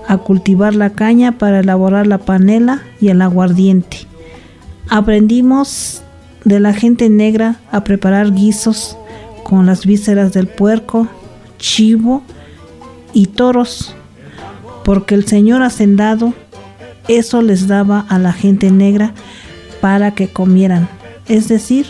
a 0.07 0.17
cultivar 0.17 0.75
la 0.75 0.91
caña 0.91 1.33
para 1.33 1.61
elaborar 1.61 2.05
la 2.07 2.19
panela 2.19 2.81
y 3.01 3.07
el 3.09 3.21
aguardiente. 3.21 4.07
Aprendimos 4.89 6.01
de 6.43 6.59
la 6.59 6.73
gente 6.73 7.09
negra 7.09 7.55
a 7.71 7.83
preparar 7.83 8.33
guisos 8.33 8.97
con 9.43 9.65
las 9.65 9.85
vísceras 9.85 10.33
del 10.33 10.47
puerco, 10.47 11.07
chivo 11.57 12.23
y 13.13 13.27
toros, 13.27 13.95
porque 14.83 15.15
el 15.15 15.25
Señor 15.25 15.63
hacendado 15.63 16.33
eso 17.07 17.41
les 17.41 17.67
daba 17.67 18.05
a 18.07 18.17
la 18.17 18.31
gente 18.31 18.71
negra 18.71 19.13
para 19.81 20.11
que 20.11 20.29
comieran. 20.29 20.87
Es 21.27 21.47
decir, 21.47 21.85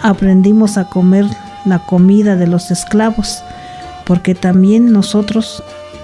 aprendimos 0.00 0.78
a 0.78 0.88
comer 0.88 1.26
la 1.64 1.84
comida 1.84 2.36
de 2.36 2.46
los 2.46 2.70
esclavos, 2.70 3.42
porque 4.06 4.34
también 4.34 4.92
nosotros 4.92 5.62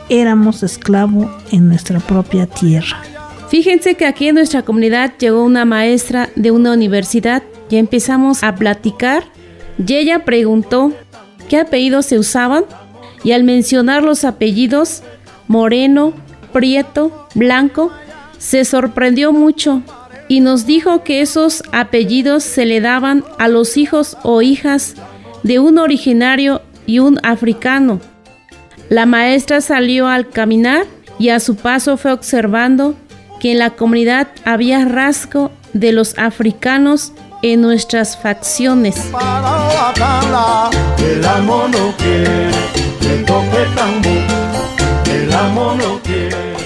éramos 0.09 0.62
esclavos 0.62 1.27
en 1.51 1.68
nuestra 1.68 2.01
propia 2.01 2.46
tierra. 2.46 3.03
Fíjense 3.48 3.94
que 3.94 4.07
aquí 4.07 4.29
en 4.29 4.35
nuestra 4.35 4.62
comunidad 4.62 5.14
llegó 5.18 5.42
una 5.42 5.64
maestra 5.64 6.29
de 6.37 6.51
una 6.51 6.72
universidad 6.72 7.42
y 7.70 7.77
empezamos 7.77 8.42
a 8.42 8.55
platicar 8.55 9.24
y 9.85 9.94
ella 9.94 10.24
preguntó 10.24 10.92
qué 11.48 11.59
apellidos 11.59 12.07
se 12.07 12.18
usaban 12.18 12.64
y 13.24 13.33
al 13.33 13.44
mencionar 13.44 14.02
los 14.02 14.24
apellidos 14.24 15.02
Moreno, 15.46 16.12
Prieto, 16.52 17.28
Blanco, 17.35 17.90
se 18.38 18.64
sorprendió 18.64 19.33
mucho 19.33 19.83
y 20.28 20.40
nos 20.40 20.66
dijo 20.66 21.02
que 21.02 21.22
esos 21.22 21.62
apellidos 21.72 22.44
se 22.44 22.66
le 22.66 22.81
daban 22.81 23.24
a 23.38 23.48
los 23.48 23.76
hijos 23.76 24.16
o 24.22 24.42
hijas 24.42 24.94
de 25.42 25.59
un 25.59 25.78
originario 25.78 26.62
y 26.87 26.98
un 26.98 27.18
africano. 27.22 28.00
La 28.88 29.07
maestra 29.07 29.61
salió 29.61 30.07
al 30.09 30.28
caminar 30.28 30.87
y 31.18 31.31
a 31.31 31.40
su 31.40 31.57
paso 31.57 31.96
fue 31.96 32.12
observando 32.12 32.94
que 33.40 33.52
en 33.52 33.59
la 33.59 33.70
comunidad 33.70 34.28
había 34.44 34.85
rasgo 34.85 35.50
de 35.72 35.92
los 35.92 36.18
africanos 36.18 37.12
en 37.42 37.61
nuestras 37.61 38.16
facciones. 38.16 39.11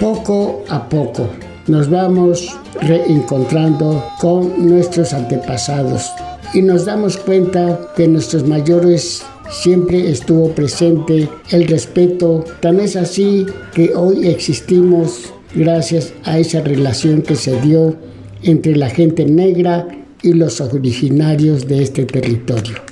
Poco 0.01 0.65
a 0.69 0.89
poco 0.89 1.29
nos 1.67 1.89
vamos 1.89 2.49
reencontrando 2.81 4.05
con 4.21 4.69
nuestros 4.69 5.13
antepasados 5.13 6.11
y 6.55 6.63
nos 6.63 6.85
damos 6.85 7.17
cuenta 7.17 7.79
que 7.97 8.09
nuestros 8.09 8.47
mayores 8.47 9.23
siempre 9.51 10.11
estuvo 10.11 10.49
presente 10.51 11.29
el 11.51 11.69
respeto, 11.69 12.45
tan 12.61 12.81
es 12.81 12.97
así 12.97 13.47
que 13.75 13.95
hoy 13.95 14.29
existimos 14.29 15.33
gracias 15.55 16.13
a 16.25 16.39
esa 16.39 16.61
relación 16.61 17.23
que 17.23 17.37
se 17.37 17.61
dio 17.61 17.97
entre 18.43 18.77
la 18.77 18.89
gente 18.89 19.25
negra 19.25 19.87
y 20.23 20.33
los 20.33 20.61
originarios 20.61 21.67
de 21.67 21.83
este 21.83 22.05
territorio. 22.05 22.92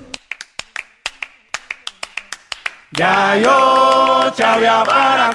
Ya 3.00 3.34
yo 3.34 4.30
chavia 4.36 4.84
para 4.84 5.32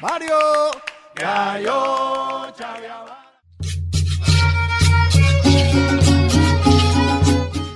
Mario, 0.00 0.38
ya 1.20 1.58
yo 1.58 2.46
chavia 2.56 2.94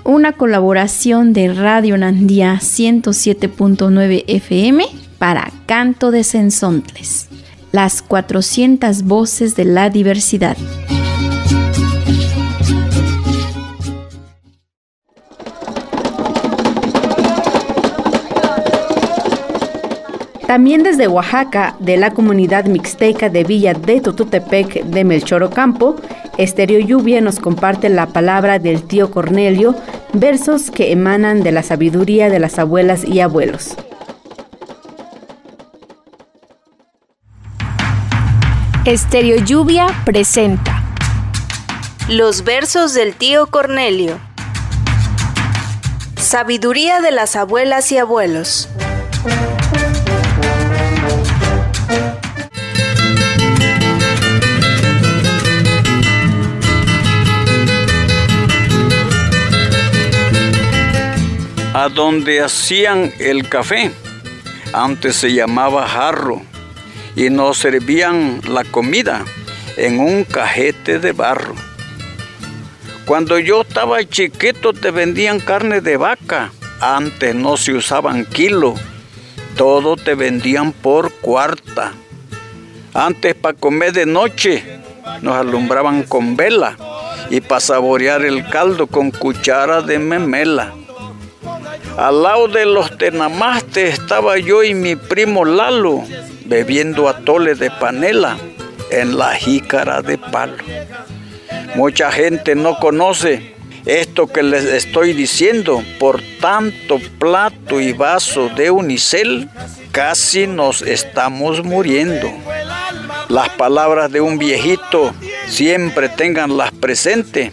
una 0.05 0.33
colaboración 0.35 1.33
de 1.33 1.53
Radio 1.53 1.99
Nandía 1.99 2.55
107.9 2.61 4.23
FM 4.29 4.87
para 5.19 5.51
Canto 5.67 6.13
de 6.13 6.23
Sensontles, 6.23 7.29
las 7.73 8.01
400 8.03 9.03
voces 9.03 9.57
de 9.57 9.65
la 9.65 9.91
diversidad. 9.91 10.57
También 20.51 20.83
desde 20.83 21.07
Oaxaca, 21.07 21.77
de 21.79 21.97
la 21.97 22.11
comunidad 22.11 22.65
mixteca 22.65 23.29
de 23.29 23.45
Villa 23.45 23.73
de 23.73 24.01
Tututepec 24.01 24.83
de 24.83 25.05
Melchor 25.05 25.45
Ocampo, 25.45 25.95
Estéreo 26.39 26.81
Lluvia 26.81 27.21
nos 27.21 27.39
comparte 27.39 27.89
la 27.89 28.09
palabra 28.09 28.59
del 28.59 28.83
tío 28.83 29.13
Cornelio, 29.13 29.77
versos 30.13 30.73
que 30.73 30.91
emanan 30.91 31.45
de 31.45 31.53
la 31.53 31.63
sabiduría 31.63 32.29
de 32.31 32.41
las 32.41 32.59
abuelas 32.59 33.05
y 33.05 33.21
abuelos. 33.21 33.77
Estéreo 38.85 39.45
Lluvia 39.45 39.87
presenta 40.05 40.83
Los 42.09 42.43
versos 42.43 42.93
del 42.93 43.15
tío 43.15 43.47
Cornelio. 43.47 44.19
Sabiduría 46.17 47.01
de 47.01 47.13
las 47.13 47.37
abuelas 47.37 47.93
y 47.93 47.99
abuelos. 47.99 48.69
A 61.81 61.89
donde 61.89 62.43
hacían 62.43 63.11
el 63.21 63.49
café. 63.49 63.91
Antes 64.75 65.17
se 65.17 65.33
llamaba 65.33 65.89
jarro 65.89 66.43
y 67.17 67.31
nos 67.31 67.57
servían 67.57 68.43
la 68.47 68.65
comida 68.65 69.25
en 69.79 69.99
un 69.99 70.25
cajete 70.25 70.99
de 70.99 71.13
barro. 71.13 71.55
Cuando 73.07 73.39
yo 73.39 73.63
estaba 73.63 74.05
chiquito 74.05 74.75
te 74.75 74.91
vendían 74.91 75.41
carne 75.41 75.81
de 75.81 75.97
vaca. 75.97 76.53
Antes 76.83 77.35
no 77.35 77.57
se 77.57 77.73
usaban 77.73 78.27
kilo, 78.27 78.75
todo 79.57 79.97
te 79.97 80.15
vendían 80.15 80.73
por 80.73 81.11
cuarta. 81.11 81.95
Antes 82.93 83.35
para 83.35 83.57
comer 83.57 83.95
de 83.95 84.05
noche 84.05 84.81
nos 85.23 85.35
alumbraban 85.35 86.03
con 86.03 86.37
vela 86.37 86.77
y 87.31 87.41
para 87.41 87.63
saborear 87.63 88.23
el 88.23 88.47
caldo 88.51 88.87
con 88.87 89.11
cuchara 89.11 89.81
de 89.81 89.99
memela. 89.99 90.75
Al 92.01 92.23
lado 92.23 92.49
de 92.49 92.65
los 92.65 92.97
tenamastes 92.97 93.99
estaba 94.01 94.39
yo 94.39 94.63
y 94.63 94.73
mi 94.73 94.97
primo 94.97 95.45
Lalo 95.45 96.03
bebiendo 96.47 97.11
atole 97.11 97.55
de 97.55 97.71
panela 97.71 98.39
en 98.91 99.19
la 99.19 99.35
jícara 99.35 100.01
de 100.01 100.17
palo. 100.17 100.57
Mucha 101.75 102.11
gente 102.11 102.55
no 102.55 102.77
conoce 102.77 103.55
esto 103.85 104.29
que 104.29 104.43
les 104.43 104.65
estoy 104.65 105.13
diciendo. 105.13 105.85
Por 105.99 106.23
tanto 106.41 106.99
plato 107.19 107.83
y 107.83 107.93
vaso 107.93 108.49
de 108.49 108.71
unicel, 108.71 109.51
casi 109.93 110.47
nos 110.47 110.81
estamos 110.81 111.63
muriendo. 111.63 112.33
Las 113.31 113.49
palabras 113.51 114.11
de 114.11 114.21
un 114.21 114.39
viejito 114.39 115.15
siempre 115.47 116.09
tenganlas 116.09 116.73
presentes. 116.73 117.53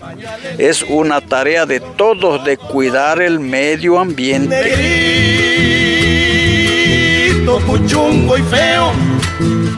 Es 0.57 0.81
una 0.81 1.21
tarea 1.21 1.67
de 1.67 1.79
todos 1.79 2.43
de 2.43 2.57
cuidar 2.57 3.21
el 3.21 3.39
medio 3.39 3.99
ambiente. 3.99 4.73
y 8.37 8.41
feo, 8.41 8.91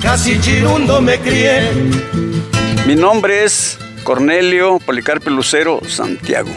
casi 0.01 0.39
chirundo 0.39 1.01
me 1.01 1.19
crié. 1.19 1.69
Mi 2.87 2.95
nombre 2.95 3.43
es 3.43 3.77
Cornelio 4.05 4.79
Policarpio 4.79 5.31
Lucero 5.31 5.81
Santiago, 5.85 6.51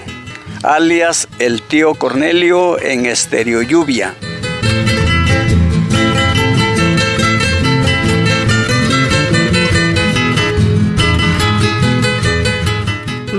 alias 0.63 1.27
el 1.41 1.63
tío 1.63 1.95
Cornelio 1.95 2.81
en 2.81 3.07
Estéreo 3.07 3.61
Lluvia. 3.63 4.15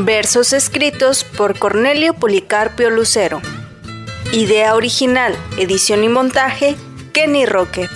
Versos 0.06 0.52
escritos 0.52 1.24
por 1.24 1.58
Cornelio 1.58 2.14
Policarpio 2.14 2.90
Lucero. 2.90 3.42
Idea 4.34 4.76
original, 4.76 5.34
edición 5.58 6.04
y 6.04 6.10
montaje, 6.10 6.76
Kenny 7.14 7.46
Roque. 7.46 7.88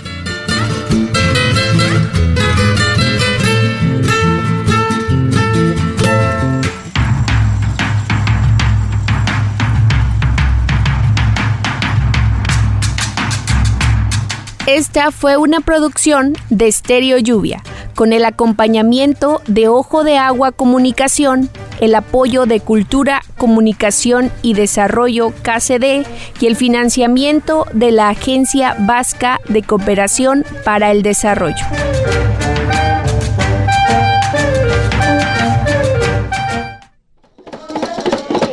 Esta 14.66 15.12
fue 15.12 15.36
una 15.36 15.60
producción 15.60 16.38
de 16.50 16.68
Estéreo 16.68 17.18
Lluvia, 17.18 17.62
con 17.96 18.14
el 18.14 18.24
acompañamiento 18.24 19.42
de 19.48 19.68
Ojo 19.68 20.06
de 20.06 20.18
Agua 20.18 20.54
Comunicación, 20.54 21.50
el 21.80 21.96
apoyo 21.96 22.46
de 22.46 22.60
Cultura, 22.60 23.22
Comunicación 23.38 24.32
y 24.42 24.54
Desarrollo 24.54 25.32
KCD 25.42 26.06
y 26.40 26.46
el 26.48 26.56
financiamiento 26.56 27.66
de 27.74 27.92
la 27.92 28.10
Agencia 28.10 28.76
Vasca 28.80 29.40
de 29.48 29.64
Cooperación 29.64 30.46
para 30.64 30.92
el 30.92 31.02
Desarrollo. 31.02 31.66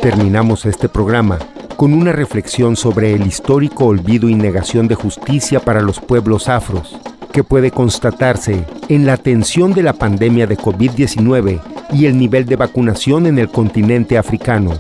Terminamos 0.01 0.67
este 0.67 0.89
programa 0.89 1.39
con 1.77 1.95
una 1.95 2.13
reflexión 2.13 2.77
sobre 2.77 3.15
el 3.15 3.27
histórico 3.27 3.87
olvido 3.87 4.29
y 4.29 4.35
negación 4.35 4.87
de 4.87 4.95
justicia 4.95 5.61
para 5.61 5.81
los 5.81 5.99
pueblos 5.99 6.49
afros, 6.49 6.97
que 7.33 7.43
puede 7.43 7.71
constatarse 7.71 8.65
en 8.89 9.07
la 9.07 9.15
atención 9.15 9.73
de 9.73 9.83
la 9.83 9.95
pandemia 9.95 10.47
de 10.47 10.57
COVID-19 10.57 11.74
y 11.93 12.07
el 12.07 12.19
nivel 12.19 12.47
de 12.47 12.57
vacunación 12.57 13.27
en 13.27 13.39
el 13.39 13.49
continente 13.49 14.19
africano. 14.19 14.73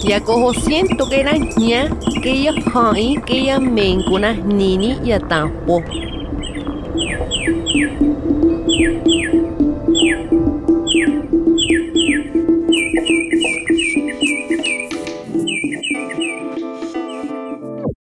Ya 0.00 0.20
cojo 0.20 0.54
siento 0.54 1.08
que 1.08 1.20
era 1.20 1.32
ña, 1.32 1.88
que 2.22 2.42
ya 2.42 2.52
hai, 2.74 3.16
que 3.26 3.44
ya 3.44 3.58
mencuna 3.58 4.32
nini 4.32 4.98
ya 5.04 5.18
tampo. 5.18 5.82